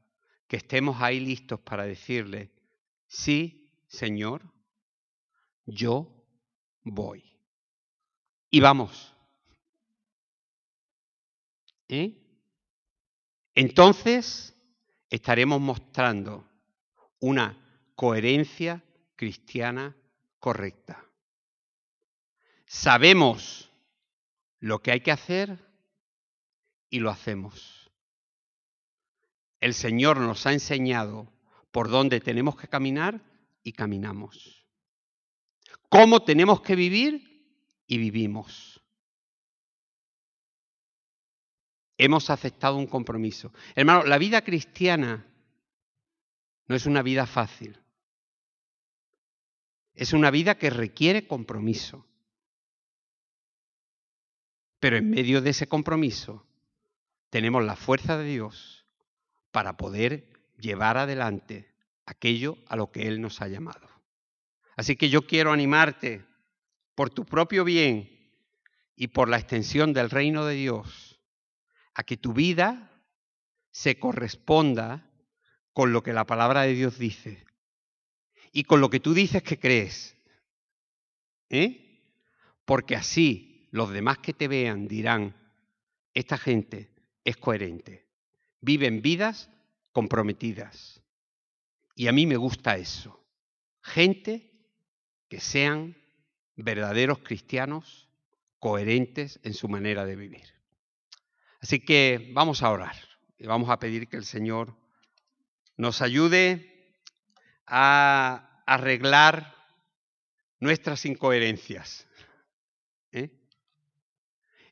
que 0.47 0.57
estemos 0.57 1.01
ahí 1.01 1.19
listos 1.19 1.59
para 1.59 1.83
decirle, 1.83 2.51
sí, 3.07 3.69
Señor, 3.87 4.43
yo 5.65 6.07
voy. 6.83 7.23
Y 8.49 8.59
vamos. 8.59 9.13
¿Eh? 11.89 12.13
Entonces 13.53 14.55
estaremos 15.09 15.59
mostrando 15.59 16.47
una 17.19 17.57
coherencia 17.95 18.83
cristiana 19.15 19.95
correcta. 20.39 21.03
Sabemos 22.65 23.71
lo 24.59 24.79
que 24.79 24.91
hay 24.91 25.01
que 25.01 25.11
hacer 25.11 25.57
y 26.89 26.99
lo 26.99 27.09
hacemos. 27.09 27.76
El 29.60 29.74
Señor 29.74 30.20
nos 30.20 30.45
ha 30.45 30.53
enseñado 30.53 31.32
por 31.72 31.89
dónde 31.89 32.20
tenemos 32.20 32.55
que 32.55 32.68
caminar 32.68 33.22
y 33.64 33.74
caminamos. 33.74 34.66
Cómo 35.89 36.24
tenemos 36.24 36.62
que 36.62 36.76
vivir 36.76 37.84
y 37.88 37.97
vivimos. 37.97 38.82
Hemos 41.97 42.30
aceptado 42.30 42.76
un 42.76 42.86
compromiso. 42.86 43.51
Hermano, 43.76 44.03
la 44.03 44.20
vida 44.20 44.43
cristiana 44.43 45.26
no 46.68 46.76
es 46.76 46.86
una 46.86 47.01
vida 47.01 47.26
fácil. 47.26 47.80
Es 49.95 50.14
una 50.14 50.30
vida 50.30 50.60
que 50.60 50.70
requiere 50.70 51.28
compromiso. 51.28 52.05
Pero 54.80 54.97
en 54.97 55.10
medio 55.10 55.41
de 55.41 55.49
ese 55.49 55.68
compromiso 55.68 56.45
tenemos 57.32 57.64
la 57.64 57.76
fuerza 57.76 58.16
de 58.18 58.26
Dios 58.26 58.76
para 59.58 59.76
poder 59.76 60.28
llevar 60.60 60.99
adelante 60.99 61.68
aquello 62.05 62.60
a 62.68 62.76
lo 62.76 62.91
que 62.91 63.08
Él 63.08 63.20
nos 63.20 63.41
ha 63.41 63.47
llamado. 63.47 63.89
Así 64.76 64.95
que 64.95 65.10
yo 65.10 65.24
quiero 65.24 65.51
animarte 65.51 66.24
por 66.93 67.10
tu 67.10 67.26
propio 67.26 67.64
bien 67.64 68.08
y 68.95 69.08
por 69.08 69.30
la 69.30 69.39
extensión 69.39 69.93
del 69.93 70.12
reino 70.12 70.45
de 70.45 70.53
Dios 70.53 71.20
a 71.95 72.03
que 72.03 72.18
tu 72.18 72.34
vida 72.34 72.91
se 73.72 73.97
corresponda 73.97 75.10
con 75.74 75.91
lo 75.91 76.03
que 76.03 76.14
la 76.14 76.28
palabra 76.28 76.62
de 76.62 76.74
Dios 76.76 76.99
dice 76.99 77.43
y 78.51 78.64
con 78.64 78.80
lo 78.80 78.91
que 78.91 78.99
tú 78.99 79.16
dices 79.16 79.41
que 79.41 79.58
crees. 79.58 80.16
¿Eh? 81.49 81.99
Porque 82.64 82.95
así 82.95 83.68
los 83.72 83.89
demás 83.89 84.20
que 84.20 84.34
te 84.34 84.47
vean 84.47 84.88
dirán, 84.88 85.36
esta 86.14 86.38
gente 86.38 86.91
es 87.24 87.38
coherente, 87.38 88.07
viven 88.62 89.01
vidas 89.01 89.49
comprometidas. 89.91 91.01
Y 91.95 92.08
a 92.08 92.12
mí 92.12 92.26
me 92.26 92.38
gusta 92.38 92.78
eso. 92.78 93.26
Gente 93.82 94.51
que 95.30 95.39
sean 95.39 95.97
verdaderos 96.55 97.20
cristianos 97.20 98.08
coherentes 98.60 99.39
en 99.43 99.53
su 99.53 99.68
manera 99.68 100.05
de 100.05 100.16
vivir. 100.16 100.43
Así 101.60 101.80
que 101.80 102.32
vamos 102.34 102.64
a 102.64 102.72
orar 102.72 102.95
y 103.38 103.47
vamos 103.47 103.70
a 103.70 103.80
pedir 103.80 104.08
que 104.08 104.18
el 104.18 104.26
Señor 104.26 104.76
nos 105.76 106.01
ayude 106.01 106.93
a 107.66 108.64
arreglar 108.66 109.55
nuestras 110.60 111.05
incoherencias. 111.05 112.08
¿eh? 113.12 113.32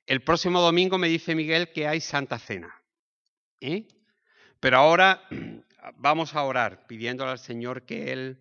El 0.05 0.23
próximo 0.23 0.61
domingo 0.61 0.97
me 0.97 1.07
dice 1.07 1.35
Miguel 1.35 1.71
que 1.71 1.87
hay 1.87 2.01
Santa 2.01 2.39
Cena. 2.39 2.81
Pero 4.59 4.77
ahora 4.77 5.21
vamos 5.95 6.35
a 6.35 6.43
orar 6.43 6.87
pidiéndole 6.87 7.31
al 7.31 7.39
Señor 7.39 7.83
que 7.83 8.11
Él 8.11 8.39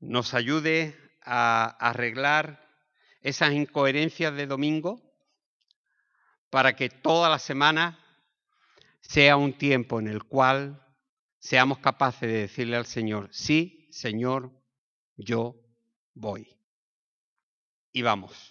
nos 0.00 0.34
ayude 0.34 0.96
a 1.22 1.76
arreglar 1.78 2.66
esas 3.20 3.52
incoherencias 3.52 4.34
de 4.34 4.46
domingo 4.46 5.00
para 6.48 6.74
que 6.74 6.88
toda 6.88 7.28
la 7.28 7.38
semana 7.38 7.98
sea 9.00 9.36
un 9.36 9.52
tiempo 9.52 10.00
en 10.00 10.08
el 10.08 10.24
cual 10.24 10.82
seamos 11.38 11.78
capaces 11.78 12.22
de 12.22 12.40
decirle 12.40 12.76
al 12.76 12.86
Señor, 12.86 13.28
sí, 13.32 13.88
Señor, 13.90 14.50
yo 15.16 15.56
voy. 16.14 16.56
Y 17.92 18.02
vamos. 18.02 18.48